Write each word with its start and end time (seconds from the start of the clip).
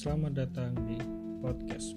Selamat 0.00 0.32
datang 0.32 0.72
di 0.88 0.96
podcast. 1.44 1.92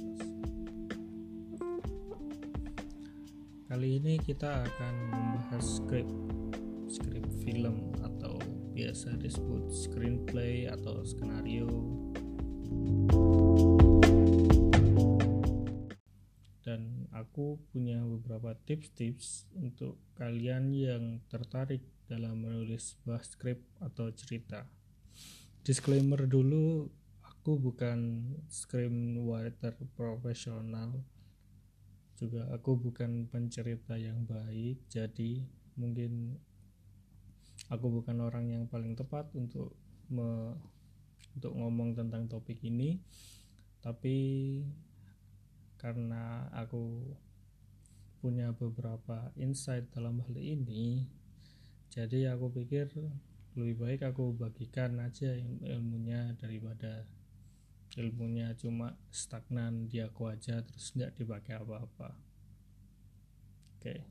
Kali 3.71 3.96
ini 3.96 4.20
kita 4.20 4.60
akan 4.68 4.94
membahas 5.07 5.80
skrip, 5.80 6.04
skrip 6.91 7.23
film 7.48 7.95
atau 8.04 8.36
biasa 8.76 9.16
disebut 9.16 9.71
screenplay 9.71 10.68
atau 10.68 11.00
skenario. 11.08 11.71
Dan 16.59 17.08
aku 17.16 17.55
punya 17.72 18.04
beberapa 18.04 18.52
tips-tips 18.67 19.48
untuk 19.55 19.95
kalian 20.20 20.76
yang 20.76 21.23
tertarik 21.31 21.88
dalam 22.12 22.44
menulis 22.44 22.99
sebuah 22.99 23.23
skrip 23.23 23.63
atau 23.80 24.12
cerita. 24.12 24.67
Disclaimer 25.63 26.27
dulu, 26.27 26.91
aku 27.43 27.59
bukan 27.59 28.23
screenwriter 28.47 29.75
profesional. 29.99 31.03
Juga 32.16 32.47
aku 32.55 32.79
bukan 32.79 33.27
pencerita 33.27 33.99
yang 33.99 34.23
baik 34.23 34.88
jadi 34.88 35.43
mungkin 35.75 36.39
aku 37.67 37.99
bukan 37.99 38.23
orang 38.23 38.47
yang 38.47 38.63
paling 38.71 38.95
tepat 38.95 39.27
untuk 39.35 39.75
me, 40.07 40.55
untuk 41.35 41.52
ngomong 41.52 41.99
tentang 41.99 42.31
topik 42.31 42.63
ini. 42.63 43.03
Tapi 43.83 44.16
karena 45.75 46.47
aku 46.55 47.11
punya 48.23 48.55
beberapa 48.55 49.35
insight 49.35 49.91
dalam 49.91 50.23
hal 50.23 50.39
ini 50.39 51.11
jadi 51.91 52.39
aku 52.39 52.55
pikir 52.55 52.88
lebih 53.59 53.75
baik 53.83 54.02
aku 54.07 54.31
bagikan 54.31 55.03
aja 55.03 55.35
ilmunya 55.59 56.39
daripada 56.39 57.03
ilmunya 57.94 58.58
cuma 58.58 58.97
stagnan 59.13 59.86
di 59.86 60.02
aku 60.02 60.25
aja 60.25 60.66
terus 60.66 60.89
nggak 60.97 61.13
dipakai 61.13 61.61
apa-apa 61.61 62.09
oke 63.77 63.85
okay. 63.85 64.02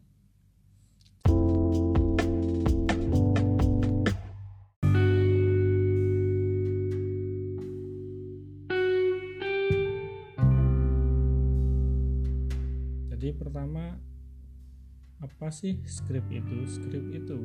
jadi 13.22 13.34
pertama 13.34 13.98
apa 15.22 15.46
sih 15.54 15.78
skrip 15.86 16.26
itu 16.30 16.66
skrip 16.66 17.06
itu 17.14 17.38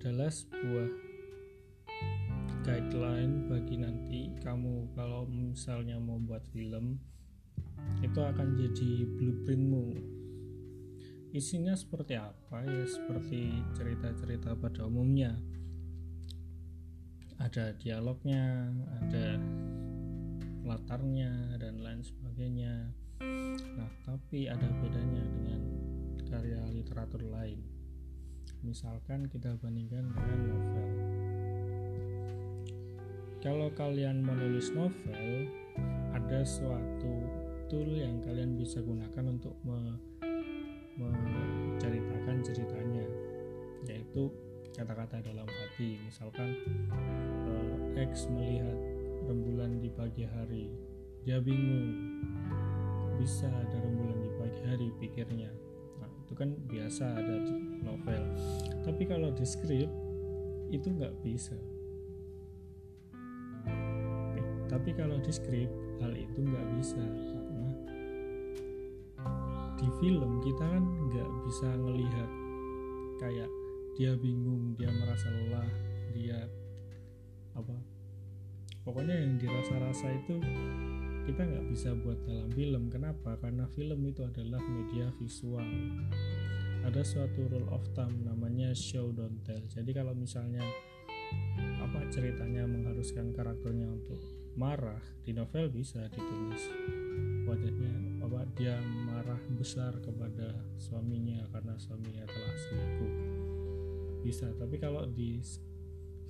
adalah 0.00 0.32
sebuah 0.32 1.11
guideline 2.62 3.50
bagi 3.50 3.74
nanti 3.74 4.30
kamu 4.38 4.94
kalau 4.94 5.26
misalnya 5.26 5.98
mau 5.98 6.14
buat 6.22 6.46
film 6.54 6.94
itu 7.98 8.20
akan 8.22 8.54
jadi 8.54 9.02
blueprintmu. 9.18 9.98
Isinya 11.34 11.74
seperti 11.74 12.14
apa 12.14 12.62
ya? 12.62 12.86
Seperti 12.86 13.50
cerita-cerita 13.74 14.54
pada 14.54 14.86
umumnya. 14.86 15.34
Ada 17.42 17.74
dialognya 17.74 18.70
ada 19.02 19.42
latarnya 20.62 21.58
dan 21.58 21.82
lain 21.82 22.06
sebagainya. 22.06 22.94
Nah 23.74 23.90
tapi 24.06 24.46
ada 24.46 24.70
bedanya 24.78 25.24
dengan 25.26 25.62
karya 26.30 26.62
literatur 26.70 27.26
lain. 27.26 27.58
Misalkan 28.62 29.26
kita 29.26 29.58
bandingkan 29.58 30.14
dengan 30.14 30.38
novel 30.46 31.21
kalau 33.42 33.66
kalian 33.74 34.22
menulis 34.22 34.70
novel 34.70 35.50
ada 36.14 36.46
suatu 36.46 37.26
tool 37.66 37.90
yang 37.90 38.22
kalian 38.22 38.54
bisa 38.54 38.78
gunakan 38.78 39.34
untuk 39.34 39.58
me 39.66 39.98
menceritakan 40.94 42.38
ceritanya 42.46 43.02
yaitu 43.82 44.30
kata-kata 44.78 45.18
dalam 45.26 45.48
hati. 45.48 45.98
Misalkan 46.06 46.54
uh, 47.50 47.98
X 47.98 48.30
melihat 48.30 48.78
rembulan 49.26 49.82
di 49.82 49.90
pagi 49.90 50.22
hari 50.22 50.70
dia 51.26 51.42
bingung 51.42 52.22
bisa 53.18 53.50
ada 53.50 53.76
rembulan 53.82 54.22
di 54.22 54.30
pagi 54.38 54.62
hari? 54.70 54.88
pikirnya. 55.02 55.50
Nah 55.98 56.10
itu 56.22 56.38
kan 56.38 56.54
biasa 56.70 57.10
ada 57.18 57.36
di 57.42 57.82
novel. 57.82 58.22
Tapi 58.86 59.02
kalau 59.02 59.34
di 59.34 59.42
skrip 59.42 59.90
itu 60.70 60.86
nggak 60.86 61.18
bisa 61.26 61.58
tapi 64.72 64.96
kalau 64.96 65.20
di 65.20 65.28
skrip 65.28 65.68
hal 66.00 66.16
itu 66.16 66.40
nggak 66.40 66.66
bisa 66.80 67.04
karena 67.04 67.70
di 69.76 69.88
film 70.00 70.40
kita 70.40 70.64
kan 70.64 70.84
nggak 71.12 71.30
bisa 71.44 71.68
ngelihat 71.76 72.30
kayak 73.20 73.50
dia 74.00 74.16
bingung 74.16 74.72
dia 74.80 74.88
merasa 74.88 75.28
lelah 75.28 75.68
dia 76.16 76.48
apa 77.52 77.76
pokoknya 78.88 79.12
yang 79.12 79.36
dirasa-rasa 79.36 80.08
itu 80.16 80.40
kita 81.22 81.46
nggak 81.46 81.66
bisa 81.70 81.94
buat 82.02 82.18
dalam 82.26 82.50
film. 82.50 82.90
Kenapa? 82.90 83.38
Karena 83.38 83.70
film 83.70 84.02
itu 84.10 84.26
adalah 84.26 84.58
media 84.58 85.06
visual. 85.22 85.62
Ada 86.82 87.06
suatu 87.06 87.46
rule 87.46 87.70
of 87.70 87.86
thumb 87.94 88.26
namanya 88.26 88.74
show 88.74 89.14
don't 89.14 89.38
tell. 89.46 89.62
Jadi 89.70 89.94
kalau 89.94 90.18
misalnya 90.18 90.66
apa 91.78 92.10
ceritanya 92.10 92.66
mengharuskan 92.66 93.30
karakternya 93.30 93.86
untuk 93.86 94.18
marah. 94.54 95.00
Di 95.22 95.32
novel 95.32 95.70
bisa 95.72 96.04
ditulis 96.10 96.62
wajahnya 97.42 98.22
apa 98.22 98.46
dia 98.54 98.78
marah 99.06 99.40
besar 99.58 99.98
kepada 99.98 100.54
suaminya 100.78 101.42
karena 101.50 101.74
suaminya 101.78 102.24
telah 102.26 102.54
selingkuh. 102.68 103.14
Bisa 104.22 104.46
tapi 104.56 104.78
kalau 104.78 105.08
di 105.10 105.42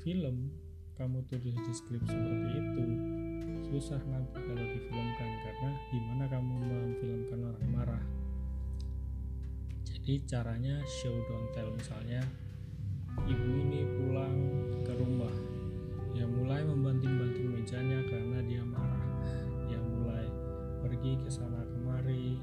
film 0.01 0.51
kamu 0.97 1.25
tulis 1.29 1.57
di 1.57 1.73
skrip 1.73 2.03
seperti 2.05 2.51
itu 2.59 2.87
susah 3.73 4.01
nanti 4.05 4.37
kalau 4.37 4.65
difilmkan 4.69 5.31
karena 5.41 5.71
gimana 5.89 6.25
kamu 6.29 6.55
memfilmkan 6.61 7.41
orang 7.49 7.69
marah? 7.73 8.05
Jadi 9.89 10.27
caranya 10.29 10.83
show 11.01 11.15
don't 11.31 11.49
tell. 11.55 11.71
Misalnya 11.73 12.21
ibu 13.29 13.49
ini 13.63 13.87
pulang 13.97 14.37
ke 14.83 14.93
rumah 14.99 15.33
dia 16.13 16.29
mulai 16.29 16.61
membanting-banting 16.61 17.12
pergi 21.03 21.19
ke 21.19 21.35
sana 21.35 21.59
kemari 21.67 22.39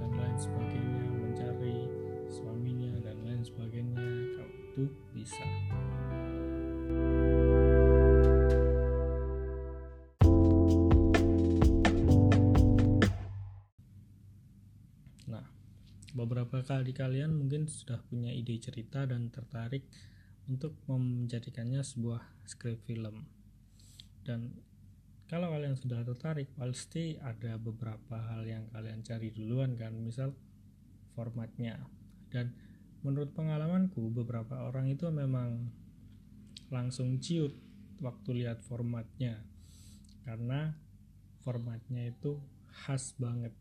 dan 0.00 0.10
lain 0.16 0.36
sebagainya 0.40 1.04
mencari 1.12 1.76
suaminya 2.32 2.96
dan 3.04 3.20
lain 3.20 3.44
sebagainya 3.44 4.00
kalau 4.32 4.48
itu 4.48 4.84
bisa. 5.12 5.44
Nah 15.28 15.44
beberapa 16.16 16.64
kali 16.64 16.96
kalian 16.96 17.36
mungkin 17.36 17.68
sudah 17.68 18.00
punya 18.08 18.32
ide 18.32 18.56
cerita 18.56 19.04
dan 19.04 19.28
tertarik 19.28 19.84
untuk 20.48 20.80
menjadikannya 20.88 21.84
sebuah 21.84 22.24
skrip 22.48 22.80
film. 22.88 23.28
Dan 24.24 24.69
kalau 25.30 25.54
kalian 25.54 25.78
sudah 25.78 26.02
tertarik 26.02 26.50
pasti 26.58 27.14
ada 27.22 27.54
beberapa 27.54 28.18
hal 28.18 28.42
yang 28.42 28.66
kalian 28.74 29.06
cari 29.06 29.30
duluan 29.30 29.78
kan 29.78 29.94
misal 29.94 30.34
formatnya. 31.14 31.78
Dan 32.34 32.50
menurut 33.06 33.30
pengalamanku 33.30 34.10
beberapa 34.10 34.66
orang 34.66 34.90
itu 34.90 35.06
memang 35.06 35.70
langsung 36.66 37.22
ciut 37.22 37.54
waktu 38.02 38.42
lihat 38.42 38.58
formatnya. 38.66 39.38
Karena 40.26 40.74
formatnya 41.46 42.10
itu 42.10 42.42
khas 42.82 43.14
banget. 43.14 43.54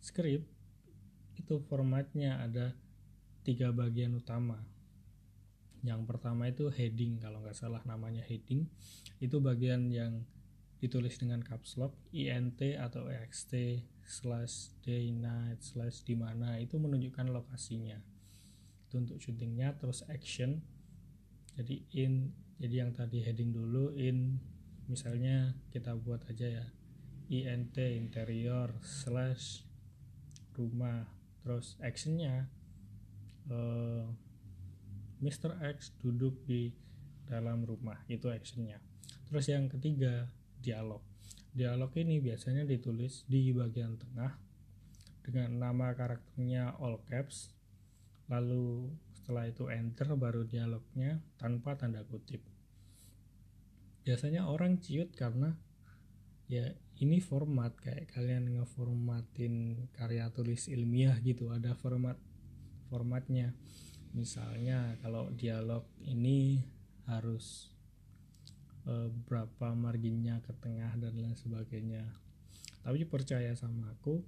Skrip 0.00 0.40
itu 1.36 1.54
formatnya 1.68 2.40
ada 2.40 2.72
tiga 3.44 3.76
bagian 3.76 4.16
utama 4.16 4.56
yang 5.82 6.06
pertama 6.06 6.46
itu 6.46 6.70
heading 6.70 7.18
kalau 7.18 7.42
nggak 7.42 7.58
salah 7.58 7.82
namanya 7.82 8.22
heading. 8.22 8.70
Itu 9.18 9.42
bagian 9.42 9.90
yang 9.90 10.22
ditulis 10.82 11.14
dengan 11.18 11.42
caps 11.42 11.78
lock 11.78 11.94
int 12.10 12.58
atau 12.58 13.06
ext 13.06 13.54
slash 14.02 14.74
day 14.82 15.14
night 15.14 15.62
slash 15.62 16.02
di 16.02 16.18
mana 16.18 16.58
itu 16.58 16.78
menunjukkan 16.78 17.30
lokasinya. 17.30 17.98
Itu 18.86 19.02
untuk 19.02 19.18
syutingnya 19.18 19.74
terus 19.78 20.06
action. 20.06 20.62
Jadi 21.58 21.86
in 21.98 22.30
jadi 22.62 22.86
yang 22.86 22.94
tadi 22.94 23.22
heading 23.22 23.50
dulu 23.50 23.90
in 23.98 24.38
misalnya 24.86 25.58
kita 25.74 25.98
buat 25.98 26.22
aja 26.30 26.62
ya. 26.62 26.66
Int 27.26 27.78
interior 27.78 28.70
slash 28.82 29.66
rumah. 30.54 31.10
Terus 31.42 31.74
actionnya 31.82 32.46
uh, 33.50 34.06
Mr. 35.22 35.54
X 35.78 35.94
duduk 36.02 36.42
di 36.44 36.74
dalam 37.30 37.62
rumah 37.62 38.02
itu 38.10 38.26
actionnya. 38.28 38.82
Terus 39.30 39.46
yang 39.48 39.70
ketiga 39.70 40.28
dialog. 40.60 41.00
Dialog 41.54 41.94
ini 41.96 42.18
biasanya 42.18 42.66
ditulis 42.66 43.24
di 43.30 43.54
bagian 43.54 43.96
tengah 43.96 44.36
dengan 45.22 45.56
nama 45.56 45.94
karakternya 45.94 46.76
all 46.82 47.00
caps. 47.06 47.54
Lalu 48.26 48.90
setelah 49.14 49.46
itu 49.46 49.70
enter 49.70 50.12
baru 50.18 50.42
dialognya 50.42 51.22
tanpa 51.38 51.78
tanda 51.78 52.02
kutip. 52.02 52.42
Biasanya 54.02 54.50
orang 54.50 54.82
ciut 54.82 55.14
karena 55.14 55.54
ya 56.50 56.74
ini 57.00 57.22
format 57.22 57.72
kayak 57.78 58.12
kalian 58.12 58.58
ngeformatin 58.58 59.86
karya 59.94 60.28
tulis 60.34 60.68
ilmiah 60.68 61.16
gitu 61.22 61.48
ada 61.54 61.72
format 61.78 62.18
formatnya 62.92 63.56
misalnya 64.12 64.96
kalau 65.00 65.32
dialog 65.32 65.88
ini 66.04 66.60
harus 67.08 67.72
e, 68.84 69.08
berapa 69.26 69.72
marginnya 69.72 70.40
ke 70.44 70.52
tengah 70.60 70.92
dan 71.00 71.14
lain 71.16 71.36
sebagainya. 71.36 72.04
Tapi 72.82 73.06
percaya 73.06 73.54
sama 73.54 73.90
aku 73.94 74.20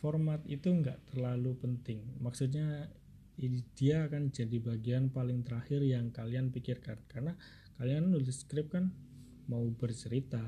format 0.00 0.42
itu 0.50 0.68
nggak 0.68 1.14
terlalu 1.14 1.56
penting. 1.56 2.04
Maksudnya 2.20 2.90
dia 3.74 4.06
akan 4.06 4.30
jadi 4.30 4.62
bagian 4.62 5.10
paling 5.10 5.42
terakhir 5.42 5.80
yang 5.82 6.10
kalian 6.12 6.50
pikirkan. 6.50 7.00
Karena 7.08 7.32
kalian 7.80 8.12
nulis 8.12 8.44
skrip 8.44 8.72
kan 8.72 8.92
mau 9.48 9.64
bercerita 9.74 10.40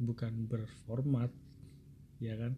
bukan 0.00 0.48
berformat 0.48 1.32
ya 2.20 2.36
kan? 2.36 2.56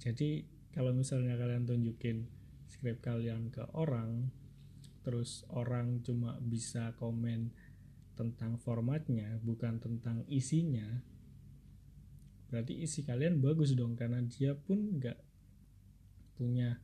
Jadi 0.00 0.44
kalau 0.72 0.96
misalnya 0.96 1.36
kalian 1.36 1.68
tunjukin 1.68 2.39
skrip 2.70 3.02
kalian 3.02 3.50
ke 3.50 3.66
orang 3.74 4.30
terus 5.02 5.42
orang 5.50 6.00
cuma 6.06 6.38
bisa 6.38 6.94
komen 6.96 7.50
tentang 8.14 8.56
formatnya 8.60 9.42
bukan 9.42 9.82
tentang 9.82 10.22
isinya 10.30 11.02
berarti 12.48 12.80
isi 12.80 13.02
kalian 13.02 13.42
bagus 13.42 13.74
dong 13.74 13.98
karena 13.98 14.22
dia 14.24 14.54
pun 14.54 14.96
nggak 15.02 15.18
punya 16.38 16.78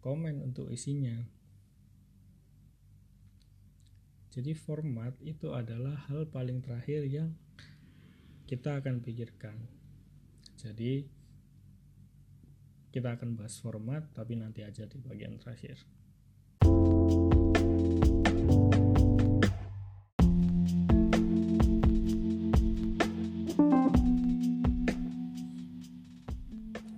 komen 0.00 0.40
untuk 0.40 0.70
isinya 0.70 1.26
jadi 4.30 4.54
format 4.54 5.18
itu 5.26 5.50
adalah 5.50 6.06
hal 6.06 6.30
paling 6.30 6.62
terakhir 6.62 7.02
yang 7.10 7.34
kita 8.46 8.78
akan 8.78 9.02
pikirkan. 9.02 9.58
Jadi 10.54 11.06
kita 12.90 13.14
akan 13.14 13.38
bahas 13.38 13.54
format 13.62 14.02
tapi 14.10 14.34
nanti 14.34 14.66
aja 14.66 14.82
di 14.82 14.98
bagian 14.98 15.38
terakhir. 15.38 15.78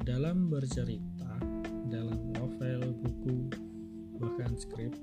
Dalam 0.02 0.48
bercerita, 0.48 1.36
dalam 1.92 2.20
novel, 2.40 2.96
buku, 2.96 3.52
bahkan 4.16 4.56
skrip, 4.56 4.96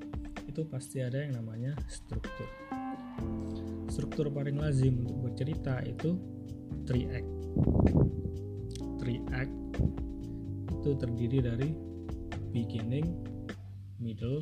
itu 0.49 0.61
pasti 0.65 1.05
ada 1.05 1.21
yang 1.21 1.37
namanya 1.37 1.77
struktur. 1.85 2.49
Struktur 3.93 4.33
paling 4.33 4.57
lazim 4.57 5.05
untuk 5.05 5.29
bercerita 5.29 5.85
itu 5.85 6.17
three 6.89 7.05
act 7.13 7.29
three 8.97 9.21
act 9.29 9.68
itu 10.79 10.95
terdiri 10.95 11.43
dari 11.43 11.69
beginning 12.55 13.19
middle 13.99 14.39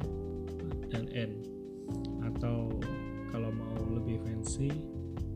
dan 0.93 1.09
end. 1.09 1.49
Atau 2.21 2.77
kalau 3.33 3.49
mau 3.49 3.81
lebih 3.89 4.21
fancy 4.21 4.69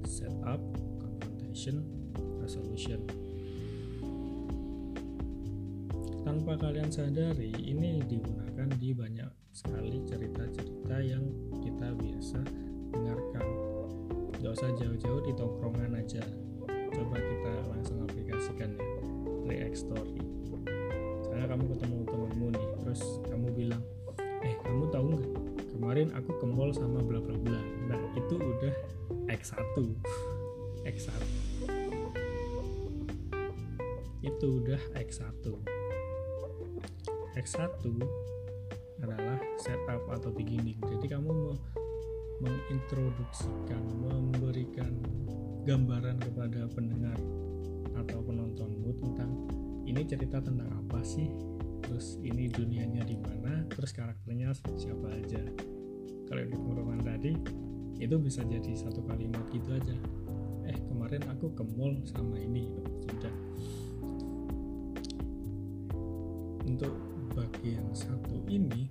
setup 0.06 0.62
confrontation 1.02 1.82
resolution. 2.38 3.02
Tanpa 6.22 6.54
kalian 6.62 6.94
sadari 6.94 7.50
ini 7.58 8.06
digunakan 8.06 8.70
di 8.78 8.94
banyak 8.94 9.32
sekali 9.50 10.06
cerita-cerita 10.06 11.02
yang 11.02 11.26
kita 11.66 11.98
biasa 11.98 12.40
dengarkan. 12.94 13.46
Gak 14.38 14.54
usah 14.54 14.70
jauh-jauh 14.78 15.22
di 15.26 15.34
tongkrongan 15.34 15.98
aja. 15.98 16.22
Coba 16.94 17.18
kita 17.18 17.54
langsung 17.74 18.06
aplikasikan 18.06 18.78
ya 18.78 19.02
react 19.50 19.82
story 19.82 20.31
kamu 21.52 21.68
ketemu 21.76 21.98
temenmu 22.08 22.48
nih 22.56 22.68
terus 22.80 23.02
kamu 23.28 23.48
bilang 23.52 23.84
eh 24.40 24.56
kamu 24.64 24.88
tahu 24.88 25.06
nggak? 25.12 25.32
Kemarin 25.76 26.08
aku 26.16 26.32
ke 26.40 26.46
mall 26.48 26.72
sama 26.72 27.04
bla 27.04 27.20
bla 27.20 27.36
bla. 27.36 27.60
Nah 27.92 28.00
itu 28.16 28.40
udah 28.40 28.74
X1 29.28 29.76
X1 30.88 31.22
itu 34.24 34.48
udah 34.64 34.80
X1 34.96 35.44
X1 37.36 37.84
adalah 39.04 39.40
setup 39.60 40.08
atau 40.08 40.32
beginning. 40.32 40.80
Jadi 40.88 41.06
kamu 41.12 41.28
mau 41.36 41.52
mengintroduksikan 42.40 43.84
memberikan 44.00 44.94
gambaran 45.68 46.16
kepada 46.16 46.64
pendengar 46.72 47.20
atau 47.92 48.24
penontonmu 48.24 48.96
tentang 49.04 49.61
ini 49.92 50.08
cerita 50.08 50.40
tentang 50.40 50.72
apa 50.72 51.04
sih? 51.04 51.28
Terus 51.84 52.16
ini 52.24 52.48
dunianya 52.48 53.04
di 53.04 53.20
mana? 53.20 53.68
Terus 53.68 53.92
karakternya 53.92 54.56
siapa 54.80 55.12
aja? 55.12 55.44
Kalau 56.32 56.42
di 56.48 56.56
pengumuman 56.56 57.04
tadi 57.04 57.36
itu 58.00 58.16
bisa 58.16 58.40
jadi 58.48 58.72
satu 58.72 59.04
kalimat 59.04 59.44
gitu 59.52 59.76
aja. 59.76 59.92
Eh 60.64 60.80
kemarin 60.88 61.28
aku 61.28 61.52
ke 61.52 61.68
mall 61.76 62.00
sama 62.08 62.40
ini 62.40 62.72
sudah. 63.04 63.36
Untuk 66.64 66.96
bagian 67.36 67.92
satu 67.92 68.48
ini 68.48 68.88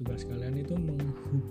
tugas 0.00 0.24
kalian 0.24 0.56
itu 0.56 0.72
menghub. 0.72 1.44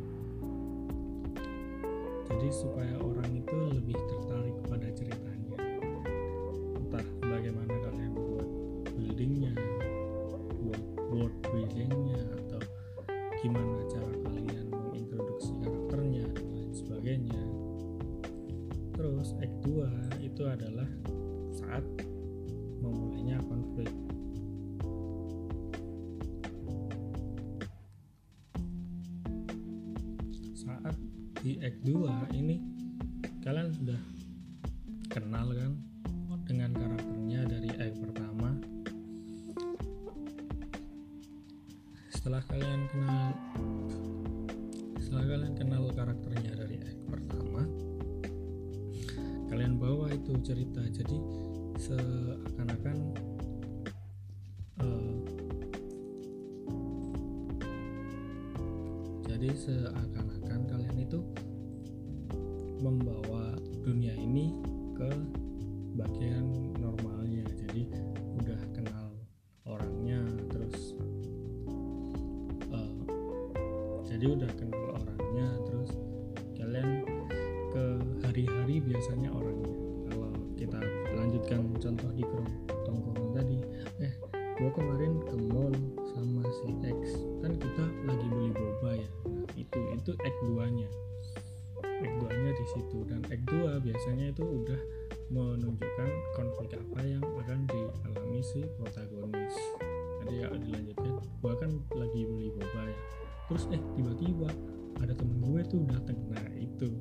Jadi 2.33 2.49
supaya 2.49 2.97
orang 2.97 3.29
itu 3.29 3.55
lebih 3.77 3.93
tertarik 4.09 4.57
pada 4.65 4.89
ceritanya 4.89 5.30
di 31.41 31.57
Act 31.57 31.81
2 31.81 32.37
ini 32.37 32.61
kalian 33.41 33.73
sudah 33.73 34.01
kenal 35.09 35.49
kan 35.57 35.73
dengan 36.45 36.69
karakternya 36.75 37.49
dari 37.49 37.69
Act 37.81 37.97
pertama? 37.97 38.49
Setelah 42.13 42.41
kalian 42.45 42.81
kenal 42.93 43.25
setelah 45.01 45.25
kalian 45.25 45.53
kenal 45.57 45.83
karakternya 45.89 46.53
dari 46.53 46.77
Act 46.77 47.01
pertama 47.09 47.65
kalian 49.49 49.75
bawa 49.81 50.13
itu 50.13 50.37
cerita. 50.45 50.79
Jadi 50.93 51.17
seakan-akan 51.81 52.97
uh, 54.79 55.17
jadi 59.25 59.49
seakan-akan 59.57 60.40
kalian 61.11 61.50
tuh 105.71 105.87
datang 105.87 106.19
nah 106.27 106.51
itu. 106.59 106.91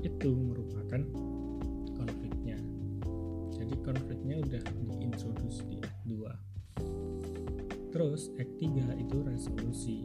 Itu 0.00 0.32
merupakan 0.32 1.04
konfliknya. 1.92 2.56
Jadi 3.52 3.74
konfliknya 3.84 4.40
udah 4.40 4.62
diintroduce 4.88 5.68
di 5.68 5.76
act 5.84 6.00
2 6.08 6.48
terus 7.88 8.30
act 8.36 8.52
3 8.60 9.00
itu 9.00 9.16
resolusi. 9.24 9.98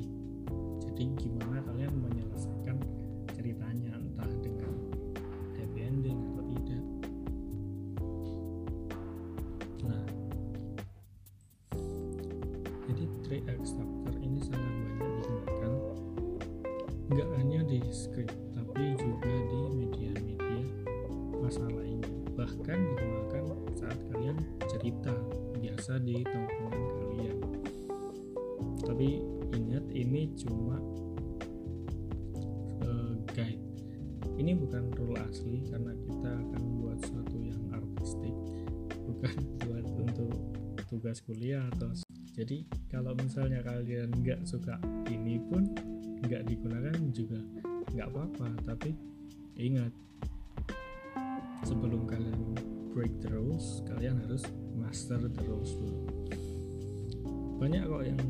Jadi 0.81 1.03
gimana 1.19 1.52
biasa 25.83 25.99
di 25.99 26.15
tongkrongan 26.23 26.83
kalian. 26.95 27.37
Tapi 28.87 29.19
ingat 29.51 29.83
ini 29.91 30.31
cuma 30.39 30.79
uh, 32.87 33.11
guide. 33.35 33.59
Ini 34.39 34.55
bukan 34.63 34.95
rule 34.95 35.19
asli 35.19 35.59
karena 35.67 35.91
kita 36.07 36.39
akan 36.39 36.63
buat 36.79 37.03
sesuatu 37.03 37.35
yang 37.35 37.59
artistik 37.75 38.31
bukan 38.95 39.35
buat 39.67 39.83
untuk 39.99 40.31
tugas 40.87 41.19
kuliah 41.19 41.67
atau 41.75 41.91
jadi 42.31 42.63
kalau 42.87 43.11
misalnya 43.19 43.59
kalian 43.67 44.07
nggak 44.23 44.39
suka 44.47 44.79
ini 45.11 45.35
pun 45.51 45.67
nggak 46.23 46.47
digunakan 46.47 46.95
juga 47.11 47.43
nggak 47.91 48.07
apa-apa. 48.07 48.47
Tapi 48.71 48.95
ingat 49.59 49.91
sebelum 51.67 52.07
kalian 52.07 52.55
break 52.95 53.19
the 53.19 53.27
rules 53.35 53.83
kalian 53.83 54.23
harus 54.23 54.47
master 54.93 55.25
the 55.25 55.41
rules 55.49 55.73
dulu 55.73 56.05
banyak 57.57 57.81
kok 57.81 58.03
yang 58.05 58.21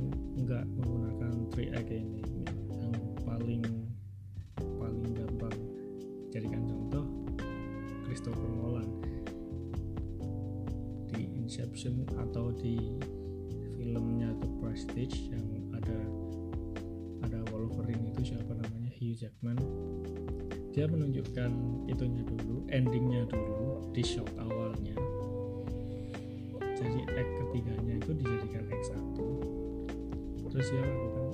nggak 0.47 0.63
menggunakan 0.79 1.33
3 1.51 1.91
ini. 1.91 2.23
Yang 2.71 2.95
paling 3.27 3.63
paling 4.79 5.07
gampang. 5.11 5.57
Jadikan 6.31 6.63
contoh 6.63 7.03
Christopher 8.07 8.47
Nolan. 8.47 8.87
Di 11.11 11.27
Inception 11.35 12.07
atau 12.15 12.55
di 12.55 12.79
filmnya 13.75 14.31
The 14.39 14.49
Prestige 14.63 15.35
yang 15.35 15.43
ada 15.75 15.99
ada 17.27 17.43
Wolverine 17.51 18.07
itu 18.15 18.31
siapa 18.31 18.55
namanya? 18.55 18.87
Hugh 19.01 19.19
Jackman. 19.19 19.59
Dia 20.71 20.87
menunjukkan 20.87 21.51
itunya 21.91 22.23
dulu 22.23 22.69
endingnya 22.71 23.27
dulu 23.27 23.91
di 23.91 24.05
shot 24.05 24.31
awalnya 24.37 25.22
jadi 26.83 26.99
act 27.15 27.31
ketiganya 27.39 27.93
itu 27.95 28.11
dijadikan 28.11 28.67
act 28.67 28.85
1 28.91 30.51
terus 30.51 30.67
dia 30.69 30.83
lakukan 30.83 31.25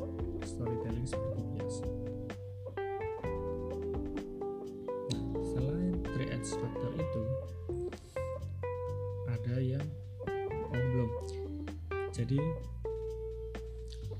storytelling 0.45 1.07
seperti 1.09 1.43
biasa. 1.57 1.85
Nah 5.09 5.23
selain 5.43 5.93
3 6.05 6.35
act 6.37 6.45
structure 6.45 6.95
itu 6.95 7.23
ada 9.27 9.55
yang 9.59 9.85
oh 10.71 10.85
belum. 10.93 11.11
Jadi 12.13 12.39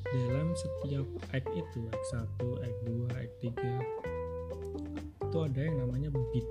dalam 0.10 0.52
setiap 0.58 1.06
act 1.32 1.50
itu 1.54 1.80
act 1.94 2.06
1, 2.42 2.66
act 2.66 2.80
2, 2.90 3.22
act 3.22 3.36
3 3.40 5.30
itu 5.30 5.38
ada 5.46 5.60
yang 5.62 5.78
namanya 5.86 6.10
beat 6.34 6.48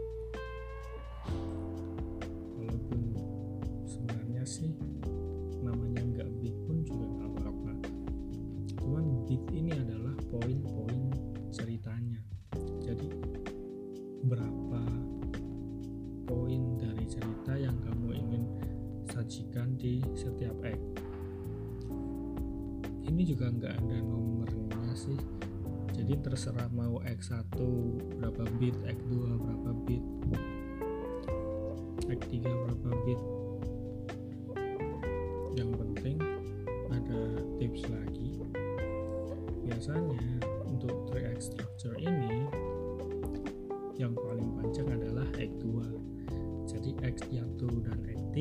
berapa 28.39 28.55
bit 28.63 28.77
X2 28.87 29.11
berapa 29.19 29.71
bit 29.83 30.05
X3 32.07 32.39
berapa 32.39 32.91
bit. 33.03 33.21
Yang 35.59 35.71
penting 35.75 36.17
ada 36.95 37.21
tips 37.59 37.83
lagi. 37.91 38.39
Biasanya 39.67 40.23
untuk 40.71 41.11
3X 41.11 41.51
structure 41.51 41.99
ini 41.99 42.47
yang 43.99 44.15
paling 44.15 44.55
panjang 44.63 44.87
adalah 44.87 45.27
X2 45.35 45.67
jadi 46.71 46.91
X1 47.11 47.59
dan 47.83 47.99
X3 48.07 48.39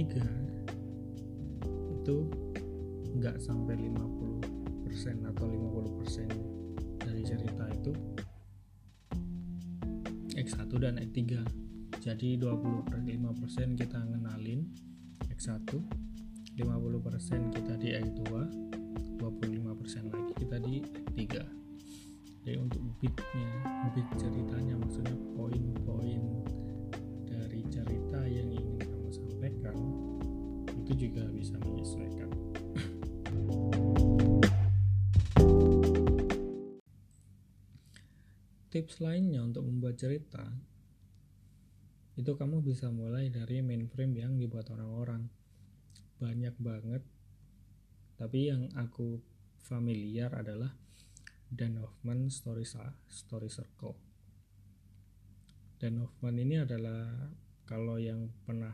itu 1.98 2.18
nggak 3.18 3.42
sampai 3.42 3.74
50 3.82 4.46
atau 5.26 5.46
50% 5.46 5.77
X1 10.78 10.94
dan 10.94 11.02
X3 11.02 11.42
jadi 12.06 12.30
25% 12.38 13.82
kita 13.82 13.98
ngenalin 13.98 14.62
X1 15.34 15.74
50% 16.54 17.50
kita 17.50 17.74
di 17.82 17.98
X2 17.98 18.22
25% 19.18 20.14
lagi 20.14 20.32
kita 20.38 20.58
di 20.62 20.86
X3 21.18 21.34
jadi 22.46 22.58
untuk 22.62 22.78
bitnya 23.02 23.50
bit 23.98 24.06
ceritanya 24.22 24.78
maksudnya 24.78 25.18
poin-poin 25.34 26.22
dari 27.26 27.66
cerita 27.74 28.22
yang 28.30 28.54
ingin 28.54 28.78
kamu 28.78 29.10
sampaikan 29.10 29.78
itu 30.86 31.10
juga 31.10 31.26
bisa 31.34 31.58
menyesuaikan 31.66 32.30
tips 38.78 39.02
lainnya 39.02 39.42
untuk 39.42 39.66
membuat 39.66 39.98
cerita 39.98 40.46
itu 42.18 42.34
kamu 42.34 42.62
bisa 42.62 42.94
mulai 42.94 43.30
dari 43.34 43.62
mainframe 43.62 44.14
yang 44.18 44.38
dibuat 44.38 44.70
orang-orang. 44.74 45.30
Banyak 46.18 46.58
banget. 46.58 47.06
Tapi 48.18 48.50
yang 48.50 48.70
aku 48.74 49.22
familiar 49.62 50.34
adalah 50.34 50.74
Dan 51.46 51.78
Hoffman 51.78 52.34
Story, 52.34 52.66
Story 53.06 53.50
Circle. 53.50 53.94
Dan 55.78 56.02
Hoffman 56.02 56.42
ini 56.42 56.58
adalah 56.58 57.34
kalau 57.70 58.02
yang 58.02 58.34
pernah 58.46 58.74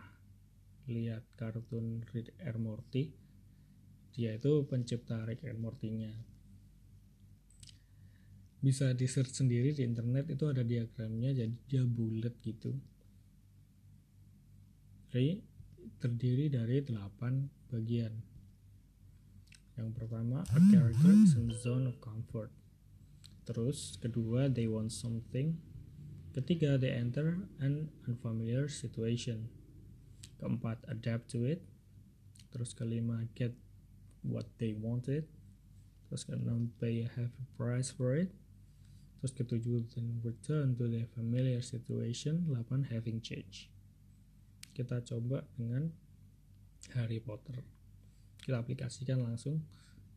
lihat 0.87 1.27
kartun 1.35 2.07
Rick 2.11 2.35
and 2.43 2.59
Morty 2.59 3.11
dia 4.15 4.35
itu 4.35 4.67
pencipta 4.67 5.23
Rick 5.23 5.47
and 5.47 5.63
Morty-nya 5.63 6.11
bisa 8.63 8.95
di 8.95 9.11
search 9.11 9.35
sendiri 9.35 9.75
di 9.75 9.83
internet 9.83 10.31
itu 10.31 10.47
ada 10.47 10.63
diagramnya 10.63 11.35
jadi 11.35 11.55
dia 11.67 11.83
bulat 11.83 12.31
gitu. 12.39 12.71
Jadi 15.11 15.43
terdiri 15.99 16.47
dari 16.47 16.79
8 16.79 17.75
bagian. 17.75 18.15
Yang 19.75 19.89
pertama 19.99 20.47
a 20.47 20.59
character 20.71 21.11
is 21.11 21.35
in 21.35 21.51
zone 21.51 21.91
of 21.91 21.99
comfort. 21.99 22.55
Terus 23.43 23.99
kedua 23.99 24.47
they 24.47 24.71
want 24.71 24.95
something. 24.95 25.59
Ketiga 26.31 26.79
they 26.79 26.95
enter 26.95 27.43
an 27.59 27.91
unfamiliar 28.07 28.71
situation. 28.71 29.51
Keempat 30.39 30.79
adapt 30.87 31.35
to 31.35 31.43
it. 31.43 31.67
Terus 32.55 32.71
kelima 32.71 33.27
get 33.35 33.51
what 34.23 34.47
they 34.55 34.71
wanted. 34.71 35.27
Terus 36.07 36.23
keenam 36.23 36.71
pay 36.79 37.03
a 37.03 37.11
heavy 37.11 37.43
price 37.59 37.91
for 37.91 38.15
it 38.15 38.31
Terus 39.23 39.39
ketujuh, 39.39 39.87
then 39.95 40.19
return 40.19 40.75
to 40.75 40.83
the 40.91 41.07
familiar 41.15 41.63
situation. 41.63 42.43
8 42.51 42.91
having 42.91 43.23
change. 43.23 43.71
Kita 44.75 44.99
coba 44.99 45.47
dengan 45.55 45.87
Harry 46.91 47.23
Potter. 47.23 47.63
Kita 48.43 48.59
aplikasikan 48.59 49.23
langsung 49.23 49.63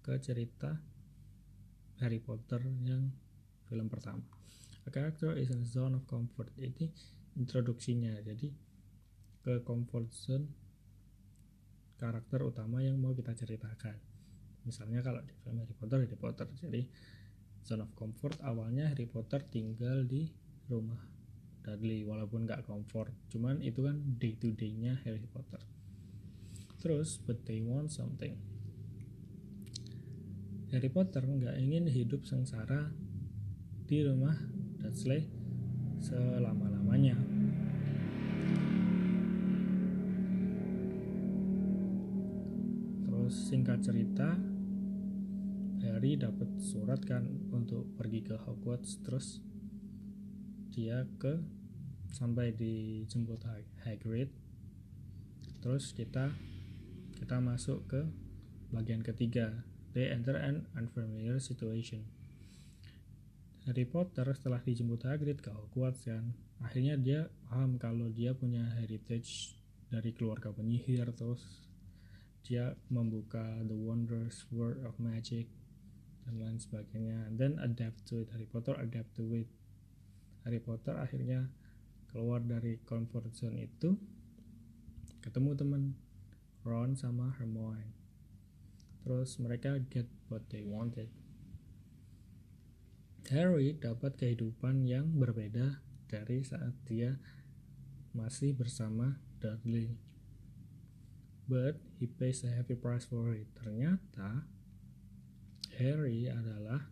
ke 0.03 0.19
cerita 0.19 0.75
Harry 2.03 2.19
Potter 2.19 2.59
yang 2.83 3.15
film 3.71 3.87
pertama. 3.87 4.27
A 4.87 4.91
character 4.91 5.39
is 5.39 5.55
in 5.55 5.63
a 5.63 5.69
zone 5.71 5.95
of 5.95 6.03
comfort. 6.11 6.51
Ini 6.59 6.91
introduksinya. 7.39 8.19
Jadi 8.27 8.51
ke 9.47 9.63
comfort 9.63 10.11
zone 10.11 10.51
karakter 11.95 12.43
utama 12.43 12.83
yang 12.83 12.99
mau 12.99 13.15
kita 13.15 13.39
ceritakan. 13.39 13.95
Misalnya 14.67 14.99
kalau 14.99 15.23
di 15.23 15.31
film 15.47 15.63
Harry 15.63 15.79
Potter, 15.79 16.03
Harry 16.03 16.19
Potter. 16.19 16.51
Jadi 16.59 16.83
zone 17.67 17.83
of 17.83 17.91
comfort 17.99 18.39
awalnya 18.47 18.87
Harry 18.87 19.11
Potter 19.11 19.43
tinggal 19.43 20.07
di 20.07 20.31
rumah 20.71 21.03
Dudley 21.67 22.07
walaupun 22.07 22.47
nggak 22.47 22.63
comfort 22.63 23.11
cuman 23.27 23.59
itu 23.59 23.83
kan 23.83 23.99
day 24.23 24.39
to 24.39 24.55
day 24.55 24.71
nya 24.71 25.03
Harry 25.03 25.27
Potter. 25.27 25.59
Terus 26.79 27.19
but 27.19 27.43
they 27.43 27.59
want 27.59 27.91
something. 27.91 28.39
Harry 30.71 30.87
Potter 30.87 31.27
nggak 31.27 31.59
ingin 31.59 31.91
hidup 31.91 32.23
sengsara 32.23 32.95
di 33.91 33.99
rumah 34.07 34.39
Dudley 34.79 35.27
selama-lamanya. 35.99 37.19
Terus 43.03 43.35
singkat 43.51 43.83
cerita 43.83 44.56
Harry 45.87 46.19
dapat 46.19 46.59
surat 46.59 46.99
kan 47.07 47.25
untuk 47.55 47.87
pergi 47.95 48.27
ke 48.27 48.35
Hogwarts 48.35 48.99
terus 49.07 49.39
dia 50.75 51.07
ke 51.17 51.41
sampai 52.13 52.53
dijemput 52.53 53.41
Hagrid. 53.87 54.29
Terus 55.63 55.97
kita 55.97 56.35
kita 57.17 57.37
masuk 57.41 57.87
ke 57.89 58.03
bagian 58.75 59.01
ketiga 59.01 59.65
they 59.97 60.13
enter 60.13 60.37
an 60.37 60.69
unfamiliar 60.77 61.41
situation. 61.41 62.05
Harry 63.67 63.89
Potter 63.89 64.31
setelah 64.31 64.63
dijemput 64.63 65.03
Hagrid 65.03 65.43
ke 65.43 65.51
Hogwarts 65.51 66.07
kan 66.07 66.37
akhirnya 66.63 66.95
dia 66.97 67.33
paham 67.49 67.77
kalau 67.77 68.09
dia 68.13 68.33
punya 68.33 68.63
heritage 68.79 69.59
dari 69.91 70.15
keluarga 70.15 70.51
penyihir 70.55 71.11
terus 71.15 71.67
dia 72.47 72.79
membuka 72.89 73.43
the 73.67 73.75
wondrous 73.75 74.47
world 74.55 74.79
of 74.87 74.95
magic 75.03 75.51
dan 76.27 76.43
lain 76.43 76.59
sebagainya. 76.59 77.31
Dan 77.39 77.63
adapt 77.63 78.03
to 78.11 78.19
it 78.21 78.29
Harry 78.35 78.51
Potter 78.51 78.75
adapt 78.75 79.15
to 79.15 79.31
it. 79.33 79.47
Harry 80.43 80.59
Potter 80.59 80.99
akhirnya 80.99 81.47
keluar 82.11 82.43
dari 82.43 82.83
comfort 82.83 83.31
zone 83.35 83.63
itu 83.63 83.95
ketemu 85.23 85.55
teman 85.55 85.83
Ron 86.67 86.99
sama 86.99 87.35
Hermione. 87.39 87.95
Terus 89.07 89.39
mereka 89.39 89.79
get 89.87 90.11
what 90.27 90.43
they 90.51 90.67
wanted. 90.67 91.07
Harry 93.31 93.75
dapat 93.75 94.19
kehidupan 94.19 94.87
yang 94.87 95.15
berbeda 95.19 95.83
dari 96.07 96.43
saat 96.47 96.75
dia 96.87 97.19
masih 98.15 98.55
bersama 98.55 99.19
Dudley. 99.43 99.99
But 101.47 101.79
he 102.03 102.11
pays 102.11 102.43
a 102.43 102.51
heavy 102.51 102.75
price 102.75 103.07
for 103.07 103.31
it. 103.35 103.47
Ternyata 103.55 104.47
Harry 105.77 106.29
adalah 106.29 106.89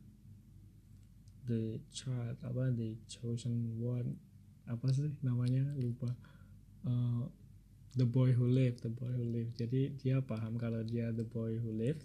the 1.49 1.81
child 1.93 2.37
apa 2.45 2.73
the 2.73 2.97
chosen 3.09 3.77
one. 3.81 4.17
Apa 4.65 4.93
sih 4.93 5.13
namanya? 5.21 5.65
Lupa. 5.77 6.13
Uh, 6.85 7.29
the 7.97 8.05
boy 8.05 8.33
who 8.33 8.49
lived 8.49 8.85
the 8.85 8.93
boy 8.93 9.09
who 9.13 9.25
lived. 9.25 9.57
Jadi 9.57 9.97
dia 10.01 10.21
paham 10.21 10.57
kalau 10.61 10.85
dia 10.85 11.13
the 11.13 11.25
boy 11.25 11.57
who 11.61 11.73
lived. 11.73 12.05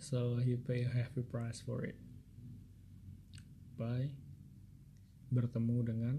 So 0.00 0.38
he 0.38 0.54
pay 0.60 0.86
a 0.86 0.92
heavy 0.92 1.24
price 1.24 1.64
for 1.64 1.84
it. 1.84 1.96
By 3.76 4.12
bertemu 5.32 5.78
dengan 5.82 6.16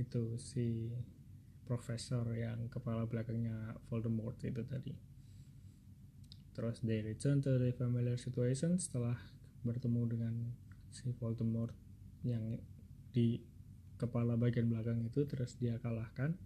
itu 0.00 0.34
si 0.40 0.90
profesor 1.68 2.26
yang 2.34 2.66
kepala 2.66 3.06
belakangnya 3.06 3.78
Voldemort 3.86 4.40
itu 4.42 4.64
tadi 4.66 5.03
Terus 6.54 6.78
they 6.86 7.02
return 7.02 7.42
to 7.42 7.58
the 7.58 7.74
familiar 7.74 8.14
situation 8.14 8.78
setelah 8.78 9.18
bertemu 9.66 10.02
dengan 10.06 10.34
si 10.94 11.10
Voldemort 11.18 11.74
yang 12.22 12.62
di 13.10 13.42
kepala 13.98 14.38
bagian 14.38 14.70
belakang 14.70 15.02
itu 15.02 15.26
terus 15.26 15.58
dia 15.58 15.76
kalahkan. 15.82 16.38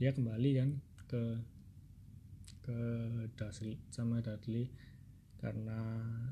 Dia 0.00 0.16
kembali 0.16 0.50
kan 0.56 0.70
ke 1.08 1.22
ke 2.64 2.80
Dudley 3.36 3.76
sama 3.92 4.24
Dudley 4.24 4.72
karena 5.40 5.80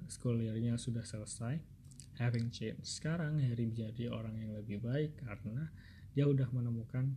school 0.08 0.40
year-nya 0.40 0.80
sudah 0.80 1.04
selesai. 1.04 1.60
Having 2.18 2.48
change 2.50 2.82
sekarang 2.82 3.38
Harry 3.38 3.68
menjadi 3.68 4.10
orang 4.10 4.34
yang 4.40 4.56
lebih 4.56 4.82
baik 4.82 5.20
karena 5.22 5.70
dia 6.16 6.26
udah 6.26 6.50
menemukan 6.50 7.14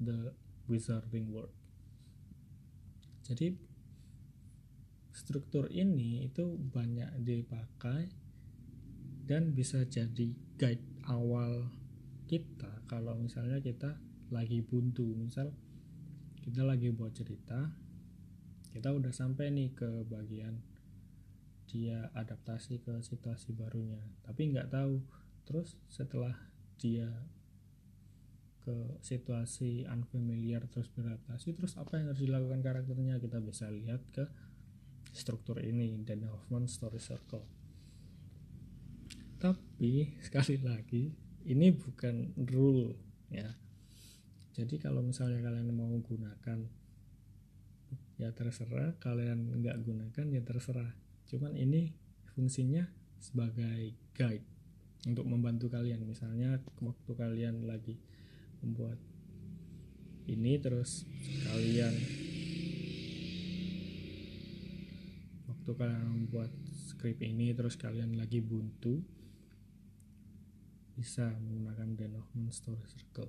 the 0.00 0.32
wizarding 0.70 1.28
world. 1.28 1.52
Jadi 3.28 3.67
struktur 5.18 5.66
ini 5.74 6.30
itu 6.30 6.54
banyak 6.54 7.26
dipakai 7.26 8.06
dan 9.26 9.50
bisa 9.50 9.82
jadi 9.82 10.30
guide 10.54 10.86
awal 11.10 11.66
kita 12.30 12.86
kalau 12.86 13.18
misalnya 13.18 13.58
kita 13.58 13.98
lagi 14.30 14.62
buntu. 14.62 15.18
Misal 15.18 15.50
kita 16.38 16.62
lagi 16.62 16.94
buat 16.94 17.12
cerita 17.18 17.74
kita 18.68 18.94
udah 18.94 19.10
sampai 19.10 19.50
nih 19.50 19.74
ke 19.74 20.06
bagian 20.06 20.60
dia 21.66 22.12
adaptasi 22.14 22.78
ke 22.84 23.02
situasi 23.02 23.58
barunya 23.58 23.98
tapi 24.22 24.54
nggak 24.54 24.70
tahu. 24.70 25.02
Terus 25.42 25.74
setelah 25.90 26.36
dia 26.78 27.10
ke 28.62 29.00
situasi 29.00 29.88
unfamiliar 29.88 30.68
terus 30.68 30.92
beradaptasi 30.92 31.56
terus 31.56 31.80
apa 31.80 31.96
yang 31.96 32.12
harus 32.12 32.20
dilakukan 32.20 32.60
karakternya 32.60 33.16
kita 33.16 33.40
bisa 33.40 33.72
lihat 33.72 34.04
ke 34.12 34.28
struktur 35.18 35.58
ini 35.58 35.98
dan 36.06 36.22
Hoffman 36.30 36.70
Story 36.70 37.02
Circle. 37.02 37.42
Tapi 39.42 39.92
sekali 40.26 40.62
lagi 40.62 41.10
ini 41.50 41.74
bukan 41.74 42.38
rule 42.46 42.94
ya. 43.34 43.50
Jadi 44.54 44.78
kalau 44.78 45.02
misalnya 45.02 45.42
kalian 45.42 45.70
mau 45.74 45.90
gunakan 45.98 46.58
ya 48.18 48.30
terserah, 48.34 48.98
kalian 48.98 49.58
nggak 49.62 49.76
gunakan 49.82 50.26
ya 50.30 50.42
terserah. 50.42 50.90
Cuman 51.30 51.54
ini 51.54 51.94
fungsinya 52.34 52.86
sebagai 53.18 53.94
guide 54.14 54.46
untuk 55.06 55.26
membantu 55.26 55.70
kalian. 55.70 56.02
Misalnya 56.02 56.58
waktu 56.82 57.10
kalian 57.14 57.66
lagi 57.66 57.98
membuat 58.62 58.98
ini 60.26 60.58
terus 60.58 61.06
kalian 61.46 61.94
waktu 65.68 65.84
kalian 65.84 66.08
membuat 66.24 66.48
script 66.72 67.20
ini 67.20 67.52
terus 67.52 67.76
kalian 67.76 68.16
lagi 68.16 68.40
buntu 68.40 69.04
bisa 70.96 71.28
menggunakan 71.44 71.92
Den 71.92 72.16
Hoffman 72.16 72.48
Story 72.48 72.80
Circle. 72.88 73.28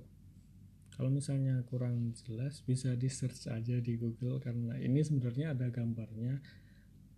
Kalau 0.96 1.12
misalnya 1.12 1.60
kurang 1.68 2.16
jelas 2.16 2.64
bisa 2.64 2.96
di 2.96 3.12
search 3.12 3.44
aja 3.52 3.76
di 3.76 3.92
Google 4.00 4.40
karena 4.40 4.72
ini 4.80 5.04
sebenarnya 5.04 5.52
ada 5.52 5.68
gambarnya. 5.68 6.40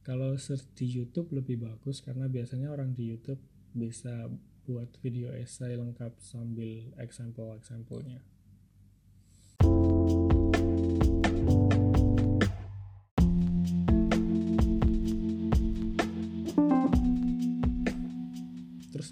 Kalau 0.03 0.35
search 0.35 0.67
di 0.75 0.91
YouTube 0.91 1.31
lebih 1.31 1.63
bagus 1.63 2.03
karena 2.03 2.27
biasanya 2.27 2.75
orang 2.75 2.91
di 2.91 3.15
YouTube 3.15 3.39
bisa 3.79 4.27
buat 4.67 4.91
video 5.07 5.31
essay 5.31 5.79
lengkap 5.79 6.19
sambil 6.19 6.91
example-examplenya 6.99 8.32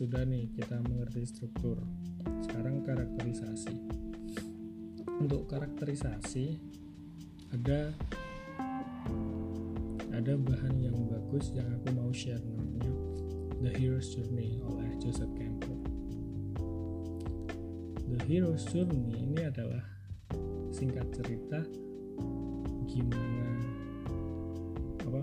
sudah 0.00 0.24
nih 0.24 0.48
kita 0.56 0.80
mengerti 0.88 1.28
struktur. 1.28 1.76
Sekarang 2.48 2.80
karakterisasi. 2.80 3.76
Untuk 5.20 5.44
karakterisasi 5.44 6.56
ada 7.52 7.92
ada 10.08 10.32
bahan 10.40 10.80
yang 10.80 10.96
bagus 11.04 11.52
yang 11.52 11.68
aku 11.76 11.92
mau 11.92 12.08
share 12.16 12.40
namanya 12.40 12.88
The 13.60 13.76
Hero's 13.76 14.08
Journey 14.16 14.64
oleh 14.64 14.88
Joseph 15.04 15.28
Campbell. 15.36 15.84
The 18.08 18.24
Hero's 18.24 18.64
Journey 18.72 19.20
ini 19.20 19.44
adalah 19.44 19.84
singkat 20.72 21.12
cerita 21.12 21.60
gimana 22.88 23.52
apa? 25.04 25.22